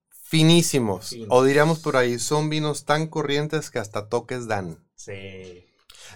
[0.09, 1.09] finísimos.
[1.09, 1.27] Finos.
[1.31, 4.77] O diríamos por ahí, son vinos tan corrientes que hasta toques dan.
[4.95, 5.65] Sí.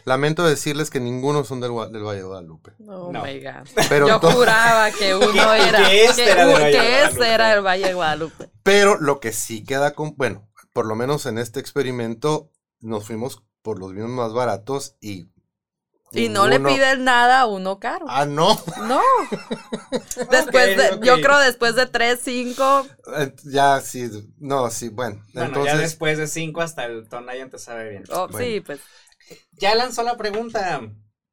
[0.05, 2.71] Lamento decirles que ninguno son del, Valle de Guadalupe.
[2.88, 3.23] Oh No.
[3.23, 3.67] my God.
[3.89, 5.89] Pero, Yo juraba que uno era.
[5.89, 8.49] que este era del Valle que este era el Valle de Guadalupe.
[8.63, 13.43] pero lo que sí queda con, bueno, por lo menos en este experimento nos fuimos
[13.61, 15.27] por los vinos más baratos y...
[16.12, 18.05] Y no le piden nada a uno caro.
[18.10, 18.60] Ah, no.
[18.88, 19.01] No.
[20.32, 22.88] Después de, yo creo después de 3, 5.
[23.18, 25.24] Eh, Ya, sí, no, sí, bueno.
[25.34, 28.03] Bueno, entonces, ya después de cinco hasta el Tonayan te sabe bien.
[28.12, 28.45] Oh, Bueno.
[28.45, 28.80] Sí, pues.
[29.53, 30.82] Ya lanzó la pregunta.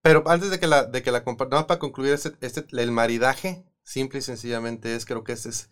[0.02, 3.64] Pero antes de que la, de que la más para concluir este, este- el maridaje,
[3.82, 5.68] simple y sencillamente es, creo que este es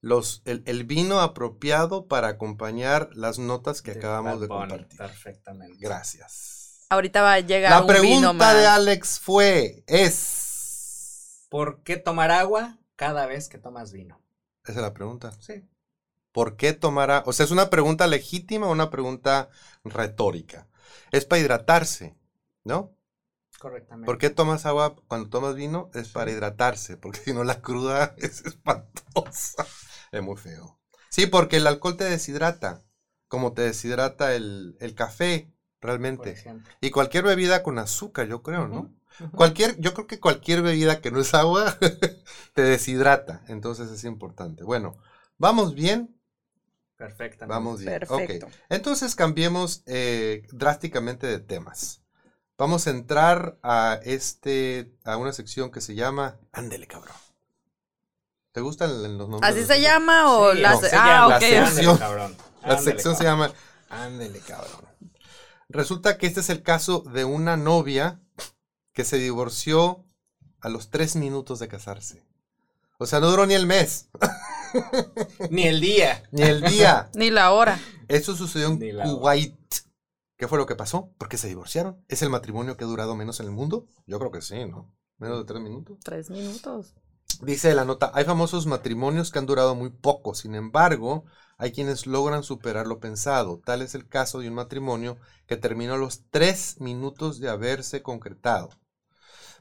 [0.00, 4.98] los, el, el vino apropiado para acompañar las notas que de acabamos de compartir.
[4.98, 5.76] Perfectamente.
[5.80, 6.63] Gracias.
[6.94, 8.54] Ahorita va a llegar La un vino pregunta más.
[8.54, 11.46] de Alex fue, es...
[11.50, 14.20] ¿Por qué tomar agua cada vez que tomas vino?
[14.64, 15.32] Esa es la pregunta.
[15.40, 15.64] Sí.
[16.32, 17.28] ¿Por qué tomar agua?
[17.28, 19.50] O sea, ¿es una pregunta legítima o una pregunta
[19.84, 20.66] retórica?
[21.12, 22.16] Es para hidratarse,
[22.64, 22.96] ¿no?
[23.58, 24.06] Correctamente.
[24.06, 25.90] ¿Por qué tomas agua cuando tomas vino?
[25.94, 29.66] Es para hidratarse, porque si no la cruda es espantosa.
[30.10, 30.80] Es muy feo.
[31.08, 32.82] Sí, porque el alcohol te deshidrata,
[33.28, 35.53] como te deshidrata el, el café,
[35.84, 36.42] realmente.
[36.80, 38.90] Y cualquier bebida con azúcar, yo creo, ¿no?
[39.36, 41.76] Cualquier, yo creo que cualquier bebida que no es agua
[42.54, 44.64] te deshidrata, entonces es importante.
[44.64, 44.96] Bueno,
[45.38, 46.16] ¿vamos bien?
[46.96, 47.46] Perfectamente.
[47.54, 47.92] Vamos bien.
[48.00, 48.46] Perfecto.
[48.46, 48.52] Ok.
[48.70, 52.00] Entonces cambiemos eh, drásticamente de temas.
[52.56, 57.14] Vamos a entrar a este, a una sección que se llama Ándele, cabrón.
[58.52, 59.50] ¿Te gustan los nombres?
[59.50, 61.66] ¿Así de se llama o Sí, la no, se- se Ah, llama, la sección.
[61.66, 62.36] Ándale, cabrón.
[62.64, 63.48] La sección se cabrón.
[63.50, 63.58] llama
[63.90, 64.84] Ándele, cabrón.
[65.68, 68.20] Resulta que este es el caso de una novia
[68.92, 70.04] que se divorció
[70.60, 72.22] a los tres minutos de casarse.
[72.98, 74.08] O sea, no duró ni el mes,
[75.50, 76.22] Ni el día.
[76.30, 77.10] ni el día.
[77.14, 77.78] Ni la hora.
[78.08, 79.54] Eso sucedió en Kuwait.
[80.36, 81.10] ¿Qué fue lo que pasó?
[81.18, 82.04] Porque se divorciaron.
[82.08, 83.86] ¿Es el matrimonio que ha durado menos en el mundo?
[84.06, 84.92] Yo creo que sí, ¿no?
[85.18, 85.98] Menos de tres minutos.
[86.02, 86.94] Tres minutos.
[87.42, 91.24] Dice la nota, hay famosos matrimonios que han durado muy poco, sin embargo,
[91.58, 93.60] hay quienes logran superar lo pensado.
[93.64, 95.16] Tal es el caso de un matrimonio
[95.46, 98.70] que terminó a los tres minutos de haberse concretado.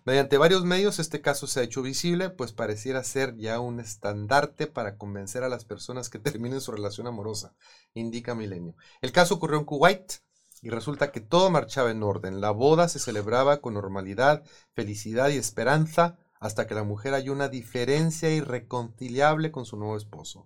[0.05, 4.67] Mediante varios medios este caso se ha hecho visible, pues pareciera ser ya un estandarte
[4.67, 7.55] para convencer a las personas que terminen su relación amorosa,
[7.93, 8.75] indica Milenio.
[9.01, 10.13] El caso ocurrió en Kuwait
[10.61, 12.41] y resulta que todo marchaba en orden.
[12.41, 14.43] La boda se celebraba con normalidad,
[14.73, 20.45] felicidad y esperanza hasta que la mujer halló una diferencia irreconciliable con su nuevo esposo.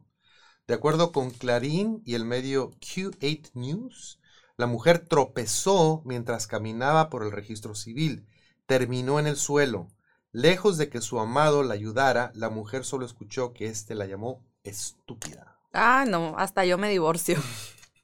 [0.67, 4.19] De acuerdo con Clarín y el medio Q8 News,
[4.57, 8.27] la mujer tropezó mientras caminaba por el registro civil,
[8.67, 9.87] terminó en el suelo.
[10.31, 14.45] Lejos de que su amado la ayudara, la mujer solo escuchó que éste la llamó
[14.63, 15.57] estúpida.
[15.73, 17.39] Ah, no, hasta yo me divorcio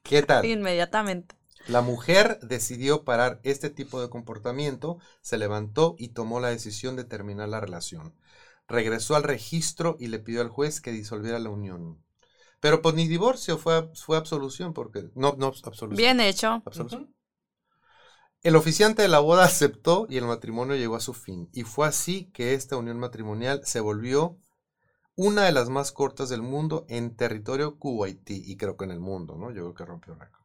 [0.02, 0.44] ¿Qué tal?
[0.46, 1.36] inmediatamente.
[1.66, 7.04] La mujer decidió parar este tipo de comportamiento, se levantó y tomó la decisión de
[7.04, 8.14] terminar la relación.
[8.68, 12.02] Regresó al registro y le pidió al juez que disolviera la unión.
[12.60, 15.96] Pero pues ni divorcio, fue, fue absolución, porque no, no, absolución.
[15.96, 16.62] Bien hecho.
[16.64, 17.14] absolución.
[18.42, 21.48] El oficiante de la boda aceptó y el matrimonio llegó a su fin.
[21.52, 24.38] Y fue así que esta unión matrimonial se volvió
[25.16, 29.00] una de las más cortas del mundo en territorio kuwaití y creo que en el
[29.00, 29.50] mundo, ¿no?
[29.50, 30.43] Yo creo que rompió récord.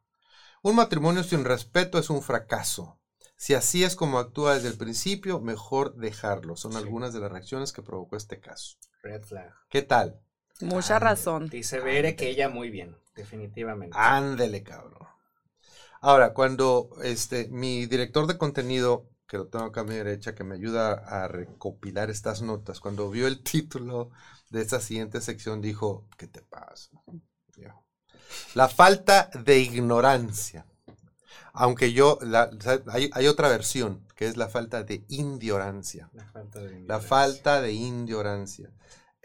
[0.62, 2.98] Un matrimonio sin respeto es un fracaso.
[3.36, 6.56] Si así es como actúa desde el principio, mejor dejarlo.
[6.56, 6.78] Son Sí.
[6.78, 8.76] algunas de las reacciones que provocó este caso.
[9.02, 9.52] Red flag.
[9.68, 10.20] ¿Qué tal?
[10.60, 11.10] Mucha Ándale.
[11.10, 11.48] razón.
[11.48, 13.96] Dice Bere que ella muy bien, definitivamente.
[13.98, 15.06] Ándele, cabrón.
[16.00, 20.44] Ahora, cuando este, mi director de contenido, que lo tengo acá a mi derecha, que
[20.44, 24.10] me ayuda a recopilar estas notas, cuando vio el título
[24.50, 26.90] de esta siguiente sección, dijo, ¿qué te pasa?
[28.54, 28.58] Viejo?".
[28.58, 30.66] La falta de ignorancia.
[31.52, 32.50] Aunque yo, la-
[32.88, 36.08] hay, hay otra versión, que es la falta de indiorancia.
[36.12, 37.08] La falta de La ignorancia.
[37.08, 38.70] falta de indiorancia.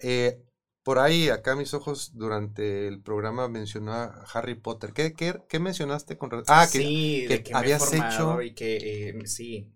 [0.01, 0.41] Eh,
[0.83, 4.93] por ahí, acá mis ojos, durante el programa mencionó a Harry Potter.
[4.93, 8.41] ¿Qué, qué, qué mencionaste con Ah, que sí, que de que me he habías hecho-
[8.41, 9.71] y que eh, sí,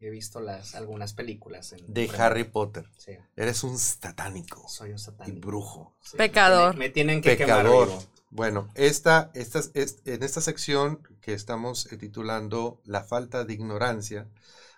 [0.00, 2.90] he visto las algunas películas en- de Harry Potter.
[2.98, 5.46] Sí, Eres un satánico soy un y satánico.
[5.46, 5.96] brujo.
[6.00, 6.76] Sí, Pecador.
[6.76, 7.86] Me tienen, me tienen que Pecador.
[7.88, 8.19] quemar vivo.
[8.30, 14.28] Bueno, esta, esta, es- en esta sección que estamos titulando La falta de ignorancia,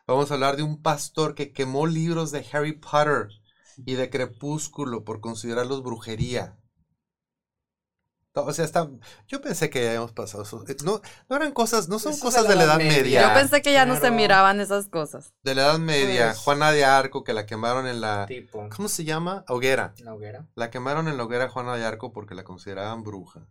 [0.06, 3.28] vamos a hablar de un pastor que quemó libros de Harry Potter
[3.86, 6.58] y de Crepúsculo por considerarlos brujería.
[8.34, 8.88] No, O sea, está,
[9.28, 10.64] yo pensé que ya habíamos pasado eso.
[10.66, 13.28] Eh, No, no eran cosas, no son Eso cosas de la Edad Media.
[13.28, 15.34] Yo pensé que ya no se miraban esas cosas.
[15.42, 18.24] De la Edad Media, Pues- Juana de Arco, que la quemaron en la...
[18.26, 19.44] Tipo, ¿Cómo se llama?
[19.48, 19.94] Hoguera.
[19.98, 20.46] la hoguera.
[20.54, 23.46] La quemaron en la hoguera Juana de Arco porque la consideraban bruja.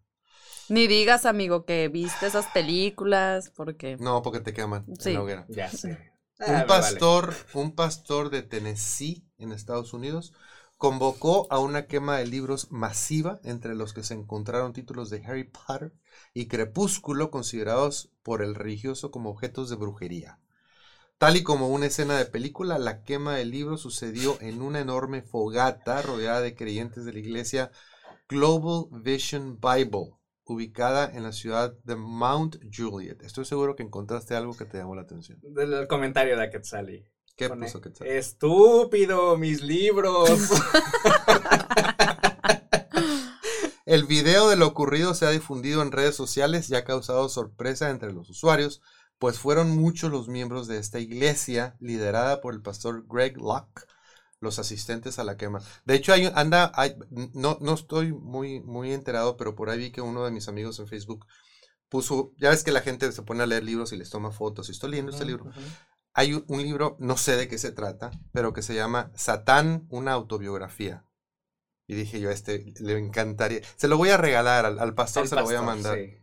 [0.67, 3.97] Ni digas, amigo, que viste esas películas, porque...
[3.99, 5.13] No, porque te queman en Sí.
[5.13, 5.45] la hoguera.
[5.49, 6.11] Ya sé.
[6.39, 10.33] Ah, Un me pastor, un pastor de Tennessee, en Estados Unidos,
[10.81, 15.43] convocó a una quema de libros masiva entre los que se encontraron títulos de Harry
[15.43, 15.93] Potter
[16.33, 20.39] y Crepúsculo considerados por el religioso como objetos de brujería.
[21.19, 25.21] Tal y como una escena de película, la quema del libro sucedió en una enorme
[25.21, 27.71] fogata rodeada de creyentes de la iglesia
[28.27, 30.15] Global Vision Bible,
[30.45, 33.21] ubicada en la ciudad de Mount Juliet.
[33.21, 35.37] Estoy seguro que encontraste algo que te llamó la atención.
[35.43, 37.10] Del comentario de Quetzali.
[37.35, 38.07] ¿Qué Pone, puso Quetzal?
[38.07, 40.29] Estúpido, mis libros.
[43.85, 47.89] El video de lo ocurrido se ha difundido en redes sociales y ha causado sorpresa
[47.89, 48.81] entre los usuarios,
[49.19, 53.85] pues fueron muchos los miembros de esta iglesia, liderada por el pastor Greg Locke,
[54.39, 55.61] los asistentes a la quema.
[55.85, 56.95] De hecho, hay, anda, hay-
[57.33, 60.79] no, no estoy muy, muy enterado, pero por ahí vi que uno de mis amigos
[60.79, 61.25] en Facebook
[61.89, 64.69] puso, ya ves que la gente se pone a leer libros y les toma fotos,
[64.69, 65.51] y estoy leyendo este libro.
[66.13, 70.11] Hay un, libro, no sé de qué se trata, pero que se llama Satán, una
[70.13, 71.05] autobiografía.
[71.87, 73.61] Y dije yo, a este le encantaría.
[73.75, 75.97] Se lo voy a regalar al, al pastor, El se lo voy a mandar.
[75.97, 76.21] sí.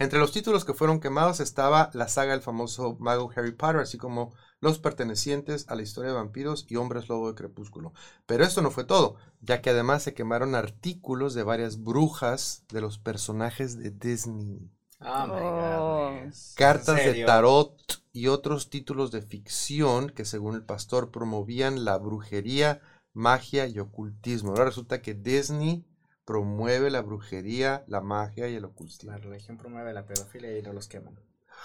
[0.00, 3.98] Entre los títulos que fueron quemados estaba la saga del famoso mago Harry Potter, así
[3.98, 7.92] como los pertenecientes a la historia de vampiros y hombres lobo de crepúsculo.
[8.24, 12.80] Pero esto no fue todo, ya que además se quemaron artículos de varias brujas de
[12.80, 14.70] los personajes de Disney.
[15.00, 16.20] Oh my Oh.
[16.54, 17.76] cartas ¿En de tarot
[18.18, 22.80] y otros títulos de ficción que según el pastor promovían la brujería,
[23.12, 24.50] magia y ocultismo.
[24.50, 25.84] Ahora resulta que Disney
[26.24, 29.12] promueve la brujería, la magia y el ocultismo.
[29.12, 31.14] La religión promueve la pedofilia y no los queman.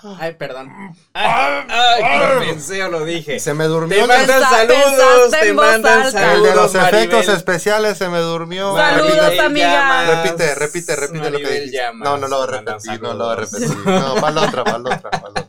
[0.04, 0.18] Ah.
[0.20, 0.70] Ay, perdón.
[1.14, 3.40] Ay, ay, lo pensé o lo dije.
[3.40, 7.36] Se me durmió Te mandan Pensa- saludos, te mandan el de los efectos Maribel.
[7.38, 8.76] especiales, se me durmió.
[8.76, 9.68] Saludos, Repite, amiga.
[9.72, 10.24] Llamas.
[10.24, 11.72] repite, repite, repite lo que dijiste.
[11.78, 13.70] Llamas No, no lo voy a repetir, no lo voy a repetir.
[13.86, 15.43] No, para la otra, para la otra, para la otra.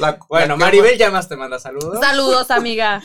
[0.00, 1.98] La- Bueno, la quema- Maribel Llamas te manda saludos.
[2.00, 3.02] Saludos, amiga.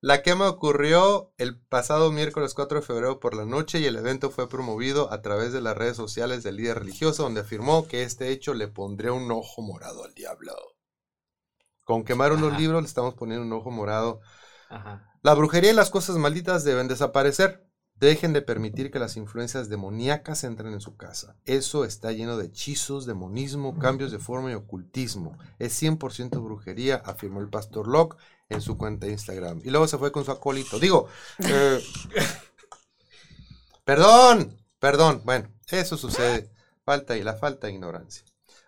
[0.00, 4.30] La quema ocurrió el pasado miércoles 4 de febrero por la noche y el evento
[4.30, 8.28] fue promovido a través de las redes sociales del líder religioso donde afirmó que este
[8.30, 10.52] hecho le pondría un ojo morado al diablo.
[11.84, 12.58] Con quemar unos Ajá.
[12.60, 14.20] libros le estamos poniendo un ojo morado.
[14.68, 15.08] Ajá.
[15.22, 17.66] La brujería y las cosas malditas deben desaparecer.
[17.98, 21.36] Dejen de permitir que las influencias demoníacas entren en su casa.
[21.46, 25.38] Eso está lleno de hechizos, demonismo, cambios de forma y ocultismo.
[25.58, 28.18] Es 100% brujería, afirmó el pastor Locke
[28.50, 29.62] en su cuenta de Instagram.
[29.64, 30.78] Y luego se fue con su acólito.
[30.78, 31.82] Digo, eh,
[33.84, 35.22] perdón, perdón.
[35.24, 36.50] Bueno, eso sucede.
[36.84, 38.24] Falta y la falta de ignorancia.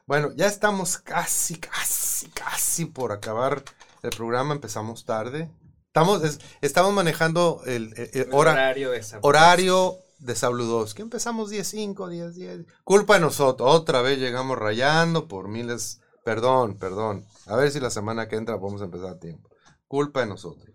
[0.06, 3.62] Bueno, ya estamos casi, casi, casi por acabar
[4.02, 4.54] el programa.
[4.54, 5.50] Empezamos tarde.
[5.88, 9.98] Estamos, es- estamos manejando el, el- el hora, horario de horario
[10.34, 10.96] Sabludowski.
[10.96, 12.66] que empezamos 10.05, 10, 10.
[12.84, 13.68] Culpa de nosotros.
[13.74, 16.00] Otra vez llegamos rayando por miles.
[16.24, 17.24] Perdón, perdón.
[17.46, 19.48] A ver si la semana que entra podemos empezar a tiempo.
[19.86, 20.68] Culpa de nosotros.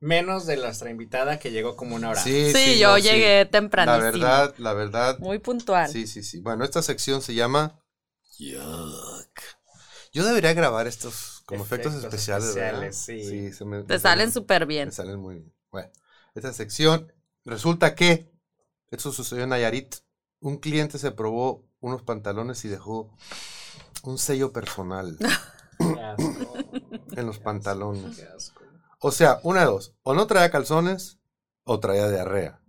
[0.00, 2.22] Menos de nuestra invitada que llegó como una hora.
[2.22, 3.02] sí, Sí, sí, yo no, sí.
[3.02, 5.18] llegué La verdad, la verdad.
[5.18, 5.90] Muy puntual.
[5.90, 6.40] Sí, sí, sí.
[6.40, 7.80] Bueno, esta sección se llama
[8.38, 9.40] Yuck.
[10.12, 12.54] Yo debería grabar estos como efectos, Efectos especiales.
[12.54, 12.84] ¿verdad?
[12.84, 13.52] especiales, sí.
[13.52, 14.88] se me- Te me salen súper bien.
[14.88, 15.54] Me salen muy bien.
[15.70, 15.90] Bueno,
[16.34, 17.12] esta sección
[17.44, 18.30] resulta que
[18.90, 19.94] esto sucedió en Nayarit.
[20.40, 23.10] Un cliente se probó unos pantalones y dejó
[24.02, 25.16] un sello personal
[25.78, 26.54] Qué asco.
[27.16, 28.16] en los pantalones.
[28.16, 28.62] Qué asco.
[29.00, 29.94] O sea, una de dos.
[30.02, 31.18] O no traía calzones
[31.64, 32.60] o traía diarrea.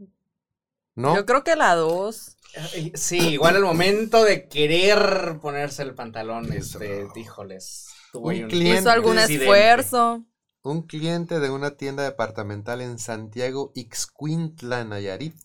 [0.95, 1.15] ¿No?
[1.15, 2.38] Yo creo que la dos.
[2.95, 7.88] Sí, igual al momento de querer ponerse el pantalón, este, híjoles.
[8.20, 9.43] Un cliente- Hizo algún incidente.
[9.45, 10.24] esfuerzo.
[10.63, 15.36] Un cliente de una tienda departamental en Santiago Ixcuintla, Nayarit,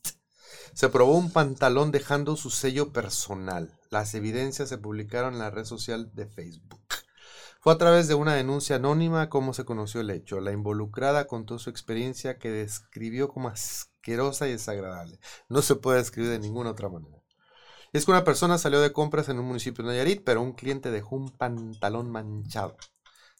[0.74, 3.78] se probó un pantalón dejando su sello personal.
[3.90, 6.80] Las evidencias se publicaron en la red social de Facebook.
[7.60, 10.40] Fue a través de una denuncia anónima cómo se conoció el hecho.
[10.40, 15.20] La involucrada contó su experiencia que describió como asquerosa y desagradable.
[15.48, 17.21] No se puede describir de ninguna otra manera.
[17.92, 20.90] Es que una persona salió de compras en un municipio de Nayarit, pero un cliente
[20.90, 22.76] dejó un pantalón manchado.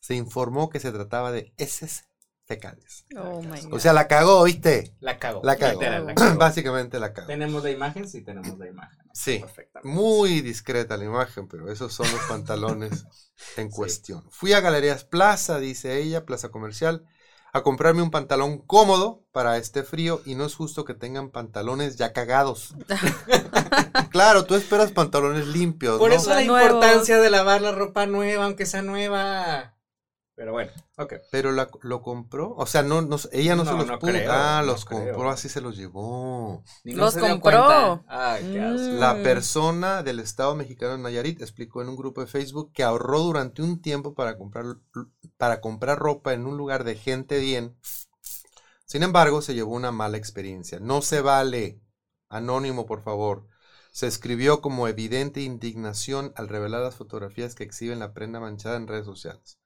[0.01, 2.05] Se informó que se trataba de heces
[2.45, 3.07] fecales.
[3.17, 3.75] Oh my God.
[3.75, 4.95] O sea, la cagó, ¿viste?
[5.01, 5.41] La cagó.
[5.43, 5.81] La cagó.
[5.81, 6.39] literal, la cagó.
[6.39, 7.29] Básicamente la cagó.
[7.29, 8.07] ¿Tenemos la imagen?
[8.09, 8.99] Sí, tenemos la imagen.
[9.15, 9.39] Sí.
[9.39, 9.89] Perfectamente.
[9.89, 13.07] Muy discreta la imagen, pero esos son los pantalones
[13.57, 13.75] en Sí.
[13.77, 14.25] cuestión.
[14.31, 17.07] Fui a Galerías Plaza, dice ella, Plaza Comercial,
[17.55, 21.97] a comprarme un pantalón cómodo para este frío y no es justo que tengan pantalones
[21.97, 22.75] ya cagados.
[24.11, 26.17] claro, tú esperas pantalones limpios, Por ¿no?
[26.17, 26.63] eso la Nuevos.
[26.63, 29.75] importancia de lavar la ropa nueva, aunque sea nueva.
[30.35, 31.15] Pero bueno, ok.
[31.31, 34.11] Pero la- lo compró, o sea, no, no ella no, se los no pudo.
[34.13, 35.15] creo, ah, no los creo.
[35.15, 36.65] compró, así se los llevó.
[36.85, 37.41] Ni Los compró.
[37.41, 38.05] cuenta.
[38.09, 38.83] Ay, qué asco.
[38.83, 38.99] Mm.
[38.99, 43.21] La persona del Estado mexicano de Nayarit explicó en un grupo de Facebook que ahorró
[43.21, 44.65] durante un tiempo para comprar,
[45.37, 47.77] para comprar ropa en un lugar de gente bien.
[48.85, 50.79] Sin embargo, se llevó una mala experiencia.
[50.79, 51.81] No se vale.
[52.29, 53.49] Anónimo, por favor.
[53.91, 58.87] Se escribió como evidente indignación al revelar las fotografías que exhiben la prenda manchada en
[58.87, 59.59] redes sociales.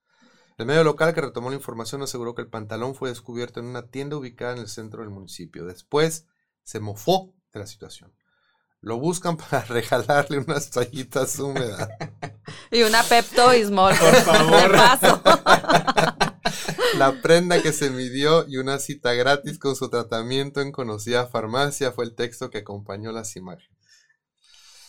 [0.57, 3.91] El medio local que retomó la información aseguró que el pantalón fue descubierto en una
[3.91, 5.65] tienda ubicada en el centro del municipio.
[5.65, 6.25] Después
[6.63, 8.11] se mofó de la situación.
[8.81, 11.87] Lo buscan para regalarle unas toallitas húmedas.
[12.71, 13.93] Y una Pepto Bismol.
[13.97, 14.71] Por favor.
[14.71, 15.21] Paso.
[16.97, 21.91] La prenda que se midió y una cita gratis con su tratamiento en conocida farmacia
[21.91, 23.76] fue el texto que acompañó las imágenes.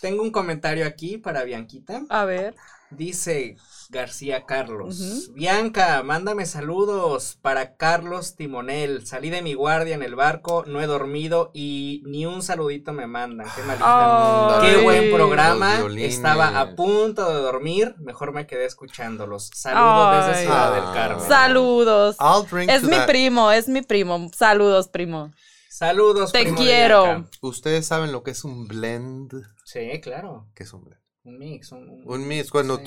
[0.01, 2.03] Tengo un comentario aquí para Bianquita.
[2.09, 2.55] A ver.
[2.91, 3.57] Dice
[3.91, 5.31] García Carlos.
[5.35, 9.07] Bianca, mándame saludos para Carlos Timonel.
[9.07, 13.07] Salí de mi guardia en el barco, no he dormido y ni un saludito me
[13.07, 13.47] mandan.
[13.55, 14.61] Qué malita.
[14.63, 14.71] Ay.
[14.71, 15.81] Qué buen programa.
[15.99, 17.95] Estaba a punto de dormir.
[17.99, 19.51] Mejor me quedé escuchándolos.
[19.55, 20.43] Saludos desde.
[20.45, 21.29] Ciudad del Carmen.
[21.29, 22.17] Saludos.
[22.21, 23.07] I'll drink Es mi that.
[23.07, 24.31] primo, es mi primo.
[24.35, 25.33] Saludos, primo.
[25.69, 26.33] Saludos.
[26.33, 27.27] Te primo quiero.
[27.43, 29.33] Ustedes saben lo que es un blend.
[29.73, 30.49] Sí, claro.
[30.55, 31.01] ¿Qué es un blend?
[31.25, 31.73] Un mix.
[31.73, 32.85] Un, un- Un mix, cuando sí.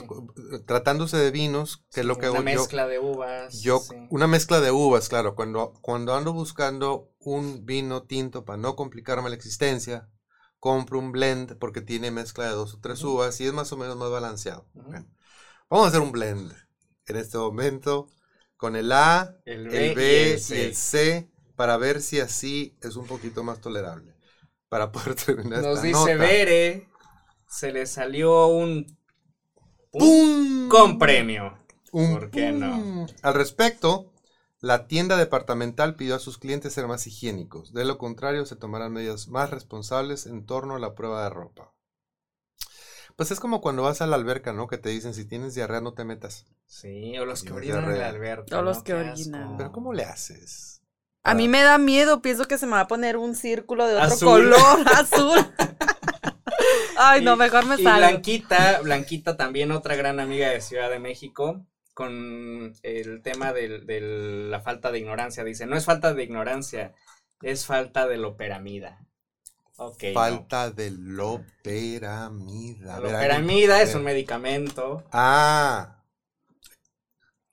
[0.65, 2.43] tratándose de vinos, que es lo que una yo.
[2.43, 3.61] mezcla de uvas.
[3.61, 3.95] Yo, sí.
[4.09, 5.35] una mezcla de uvas, claro.
[5.35, 10.09] Cuando, cuando ando buscando un vino tinto para no complicarme la existencia,
[10.59, 13.77] compro un blend porque tiene mezcla de dos o tres uvas y es más o
[13.77, 14.65] menos más balanceado.
[14.73, 15.07] Bueno,
[15.69, 16.53] vamos a hacer un blend
[17.07, 18.07] en este momento
[18.57, 20.61] con el A, El el B, y el y C.
[20.61, 24.10] el C para ver si así es un poquito más tolerable.
[24.71, 26.15] Para poder terminar Nos esta dice nota.
[26.15, 26.87] Bere,
[27.45, 28.97] se le salió un,
[29.91, 30.69] ¡Pum!
[30.69, 31.57] con premio.
[31.91, 33.05] Un ¿Por qué no?
[33.21, 34.13] Al respecto,
[34.61, 37.73] la tienda departamental pidió a sus clientes ser más higiénicos.
[37.73, 41.73] De lo contrario, se tomarán medidas más responsables en torno a la prueba de ropa.
[43.17, 44.67] Pues es como cuando vas a la alberca, ¿no?
[44.67, 46.45] Que te dicen si tienes diarrea no te metas.
[46.65, 48.57] Sí, o los que orinan en la alberca.
[48.57, 48.83] O los ¿no?
[48.85, 49.57] que orinan.
[49.57, 50.80] Pero ¿cómo le haces?
[51.23, 53.95] A mí me da miedo, pienso que se me va a poner un círculo de
[53.95, 54.27] otro Azul.
[54.27, 55.37] color, azul.
[56.97, 58.07] Ay, no, mejor me Y salgo.
[58.07, 64.61] Blanquita, Blanquita también otra gran amiga de Ciudad de México, con el tema de la
[64.61, 65.43] falta de ignorancia.
[65.43, 66.93] Dice, no es falta de ignorancia,
[67.41, 68.99] Es falta de loperamida.
[69.77, 70.03] Ok.
[70.03, 70.13] no.
[70.13, 72.99] Falta de loperamida.
[72.99, 75.03] La loperamida es un medicamento.
[75.11, 75.97] Ah.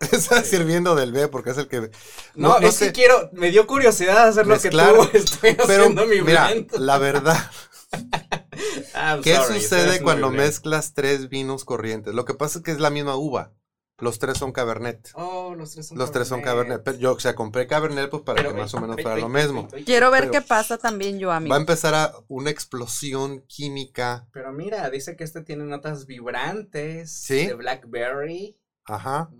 [0.12, 1.90] Está sirviendo del B porque es el que.
[2.36, 5.82] No, es sé, que quiero, me dio curiosidad hacer Mezclar, lo que tú estoy Pero
[5.82, 7.51] haciendo mi mira, la verdad,
[9.22, 12.14] ¿qué sorry, sucede cuando mezclas tres vinos corrientes?
[12.14, 13.53] Lo que pasa es que es la misma uva.
[14.01, 15.11] Los tres son Cabernet.
[15.14, 16.80] Oh, los tres son Los tres son Cabernet.
[16.84, 19.28] Pero yo, o sea, compré Cabernet pues para Pero, que más o menos fuera lo
[19.28, 19.66] mismo.
[19.84, 21.51] Quiero ver Pero- qué pasa también yo, amigo.
[21.51, 24.28] Va a empezar a una explosión química.
[24.32, 27.11] Pero mira, dice que este tiene notas vibrantes.
[27.11, 27.49] ¿Sí?
[27.49, 28.57] De blackberry.
[28.84, 29.30] Ajá.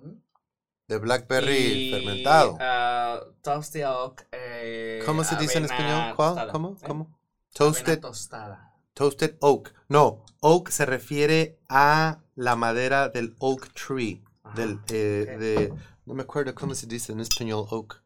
[0.89, 2.57] De blackberry y, fermentado.
[2.61, 4.26] ah, toasted oak.
[4.32, 6.14] eh, ¿Cómo se dice en español?
[6.16, 6.28] ¿Cuál?
[6.30, 6.70] tostada, ¿Cómo?
[6.72, 6.86] ¿eh?
[6.86, 7.18] ¿Cómo?
[7.53, 8.72] Toasted, tostada.
[8.95, 9.74] toasted oak.
[9.89, 14.22] No, oak se refiere a la madera del oak tree.
[14.43, 15.39] Ajá, Del, eh, ok.
[15.39, 15.74] de,
[16.07, 18.03] no me acuerdo cómo se dice en español oak.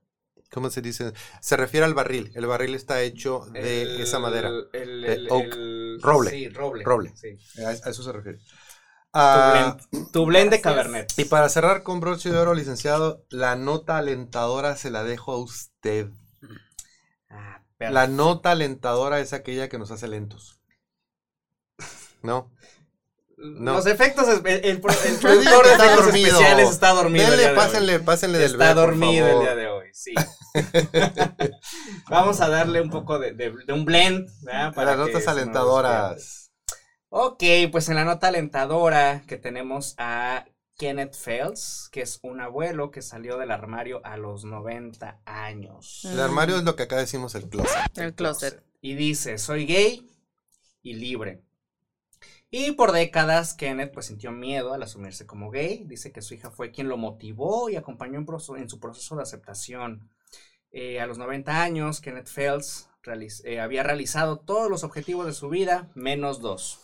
[0.51, 1.13] ¿Cómo se dice?
[1.41, 2.33] Se refiere al barril.
[2.35, 4.51] El barril está hecho de El- esa madera.
[4.73, 5.53] el- de el- oak.
[5.55, 6.31] el- Roble.
[6.31, 6.83] Sí, roble.
[6.85, 7.13] Roble.
[7.15, 7.39] sí.
[7.65, 8.41] A, a eso se refiere.
[9.13, 10.61] Tu Ah, blend, tu blend de.
[10.63, 11.13] Cabernet.
[11.19, 15.39] y para cerrar con broche de oro, licenciado, la nota alentadora se la dejo a
[15.39, 16.09] usted.
[17.29, 20.61] Ah, La nota alentadora es aquella que nos hace lentos.
[22.23, 22.51] ¿No?
[23.37, 23.75] no.
[23.75, 25.31] Los efectos, el, el, productor
[25.67, 26.29] de está efectos dormido.
[26.29, 27.31] especiales está dormido.
[27.31, 30.15] Denle, pásenle, pásenle del Está dormido el día de hoy, sí.
[32.09, 34.73] Vamos a darle un poco de, de- de un blend, ¿verdad?
[34.77, 36.42] Las notas alentadoras.
[37.15, 40.47] Ok, pues en la nota alentadora que tenemos a
[40.79, 46.07] Kenneth Fels, que es un abuelo que salió del armario a los 90 años.
[46.07, 47.99] El armario es lo que acá decimos el closet.
[47.99, 48.63] El closet.
[48.81, 50.11] Y dice, soy gay
[50.83, 51.43] y libre.
[52.51, 55.85] Y por décadas Kenneth pues sintió miedo al asumirse como gay.
[55.85, 59.17] Dice que su hija fue quien lo motivó y acompañó en, proceso- en su proceso
[59.17, 60.09] de aceptación.
[60.71, 62.31] Eh, a los 90 años, Kenneth
[63.03, 66.79] realiz- eh, había realizado todos los objetivos de su vida, menos dos.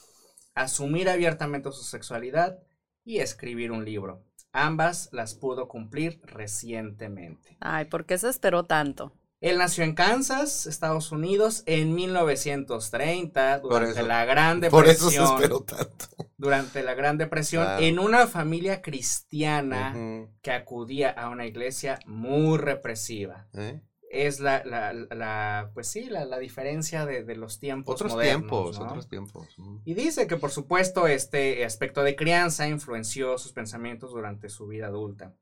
[0.58, 2.58] Asumir abiertamente su sexualidad
[3.04, 4.24] y escribir un libro.
[4.52, 7.56] Ambas las pudo cumplir recientemente.
[7.60, 9.12] Ay, ¿por qué se esperó tanto?
[9.40, 15.04] Él nació en Kansas, Estados Unidos, en 1930, Por durante eso- la Gran Por eso
[15.06, 15.26] Depresión.
[15.28, 16.06] se esperó tanto.
[16.36, 17.82] Durante la Gran Depresión, Claro.
[17.84, 19.94] en una familia cristiana
[20.42, 23.46] que acudía a una iglesia muy represiva.
[23.54, 23.80] ¿eh?
[24.26, 28.40] Es la, la, la- pues sí, la, la diferencia de, de los tiempos Otros modernos,
[28.50, 28.86] tiempos, ¿no?
[28.86, 29.48] otros tiempos.
[29.84, 34.86] Y dice que por supuesto este aspecto de crianza influenció sus pensamientos durante su vida
[34.88, 35.34] adulta.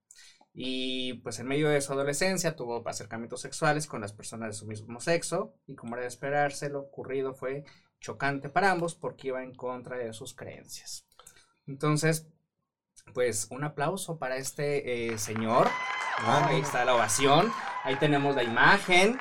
[0.55, 4.67] Y pues en medio de su adolescencia tuvo acercamientos sexuales con las personas de su
[4.67, 7.65] mismo sexo y como era de esperarse lo ocurrido fue
[8.01, 11.07] chocante para ambos porque iba en contra de sus creencias.
[11.67, 12.27] Entonces,
[13.13, 15.67] pues un aplauso para este eh, señor.
[16.23, 16.29] ¿no?
[16.29, 17.53] Ah, Ahí está la ovación.
[17.85, 19.19] Ahí tenemos la imagen.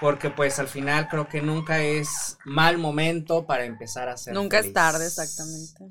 [0.00, 4.58] Porque pues al final creo que nunca es mal momento para empezar a ser Nunca
[4.58, 5.84] es tarde, exactamente.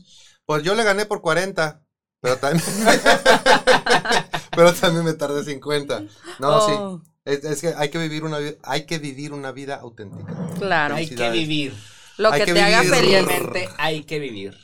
[0.45, 1.83] Pues yo le gané por 40,
[2.19, 2.63] pero también,
[4.55, 6.01] pero también me tardé 50.
[6.39, 6.71] No, sí.
[6.75, 10.33] Oh, Es, es que hay que vivir una vida, hay que vivir una vida auténtica.
[10.57, 10.95] Claro.
[10.95, 11.75] Hay que vivir.
[12.17, 12.95] Lo hay que que te haga vivir.
[12.95, 13.25] feliz.
[13.25, 14.57] Realmente hay que vivir.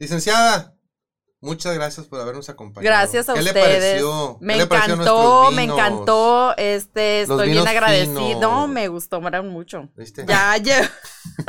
[0.00, 0.74] Licenciada,
[1.42, 2.90] muchas gracias por habernos acompañado.
[2.90, 3.54] Gracias a ¿Qué ustedes.
[3.54, 4.38] le pareció?
[4.40, 6.56] Me ¿Qué le pareció encantó, me encantó.
[6.56, 8.40] Este, estoy bien finos.
[8.40, 9.88] No, me gustó mucho.
[9.96, 10.24] ¿Viste?
[10.26, 10.88] Ya llevo,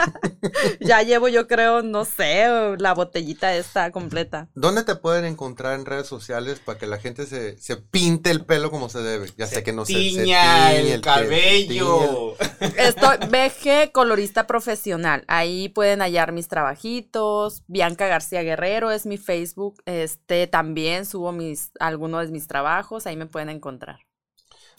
[0.80, 4.50] ya llevo, yo creo, no sé, la botellita esta completa.
[4.56, 8.46] ¿Dónde te pueden encontrar en redes sociales para que la gente se, se pinte el
[8.46, 9.32] pelo como se debe?
[9.38, 12.36] Ya sé que no se, se Tiña el tiñe cabello.
[12.78, 15.24] Estoy BG colorista profesional.
[15.28, 17.64] Ahí pueden hallar mis trabajitos.
[17.68, 19.83] Bianca García Guerrero es mi Facebook.
[19.86, 23.06] Este también subo mis algunos de mis trabajos.
[23.08, 24.00] Ahí me pueden encontrar.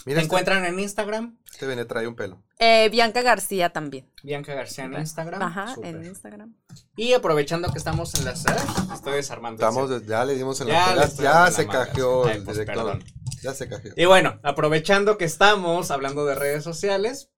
[0.06, 1.38] Mira, ¿Te este, encuentran en Instagram?
[1.50, 2.42] este viene trae un pelo.
[2.58, 4.10] Eh, Bianca García también.
[4.22, 5.40] Bianca García en Instagram.
[5.40, 6.54] Ajá, en Instagram.
[6.96, 8.44] Y aprovechando que estamos en las...
[8.46, 8.56] ¡Ay!
[8.92, 9.62] Estoy desarmando.
[9.62, 12.84] Estamos, ya le dimos en Ya la le ya, se cajeó el pues, director.
[12.84, 13.04] perdón.
[13.42, 13.92] Ya se cajeó.
[13.96, 17.30] Y bueno, aprovechando que estamos hablando de redes sociales,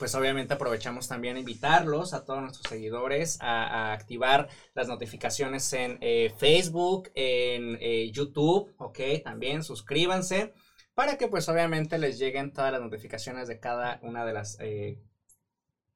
[0.00, 5.70] pues obviamente aprovechamos también a invitarlos a todos nuestros seguidores a, a activar las notificaciones
[5.74, 10.54] en eh, Facebook, en eh, YouTube, ok, también suscríbanse
[10.94, 14.98] para que pues obviamente les lleguen todas las notificaciones de cada una de las eh,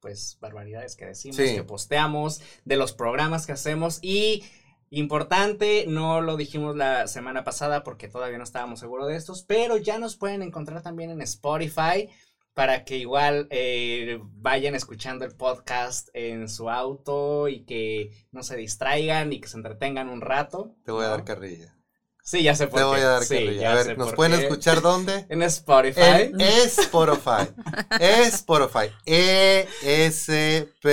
[0.01, 1.55] pues barbaridades que decimos, Sí.
[1.55, 4.45] que posteamos, de los programas que hacemos y
[4.91, 9.77] Importante, no lo dijimos la semana pasada porque todavía no estábamos seguros de estos, pero
[9.77, 12.09] ya nos pueden encontrar también en Spotify
[12.55, 18.57] para que igual eh, vayan escuchando el podcast en su auto y que no se
[18.57, 20.77] distraigan y que se entretengan un rato.
[20.85, 21.77] Te voy a dar carrilla.
[22.23, 22.89] Sí, ya sé por Te qué.
[22.91, 23.73] voy a dar sí, carrilla.
[23.73, 24.45] A ver, ¿nos pueden qué.
[24.47, 25.27] escuchar dónde?
[25.29, 26.31] En Spotify.
[26.33, 27.53] En Spotify.
[28.01, 28.91] Spotify.
[29.05, 30.93] E S P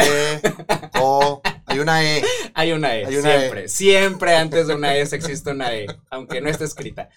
[1.00, 1.42] O.
[1.68, 2.24] Hay una E.
[2.54, 3.70] Hay una E, Hay una siempre.
[3.70, 7.08] Siempre antes de una S existe una E, aunque no esté escrita.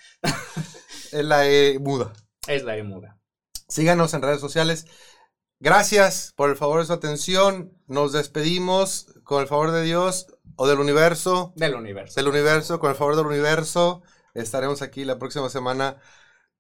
[1.11, 2.13] Es la E muda.
[2.47, 3.19] Es la E muda.
[3.75, 4.87] Síganos en redes sociales.
[5.59, 7.77] Gracias por el favor de su atención.
[7.89, 11.53] Nos despedimos con el favor de Dios o del universo.
[11.57, 12.15] Del universo.
[12.15, 14.05] Del universo, con el favor del universo.
[14.33, 15.97] Estaremos aquí la próxima semana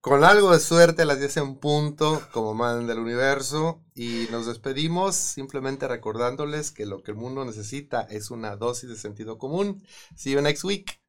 [0.01, 3.85] con algo de suerte a las 10 en punto, como man del universo.
[3.95, 8.97] Y nos despedimos simplemente recordándoles que lo que el mundo necesita es una dosis de
[8.97, 9.85] sentido común.
[10.17, 11.04] See you next week.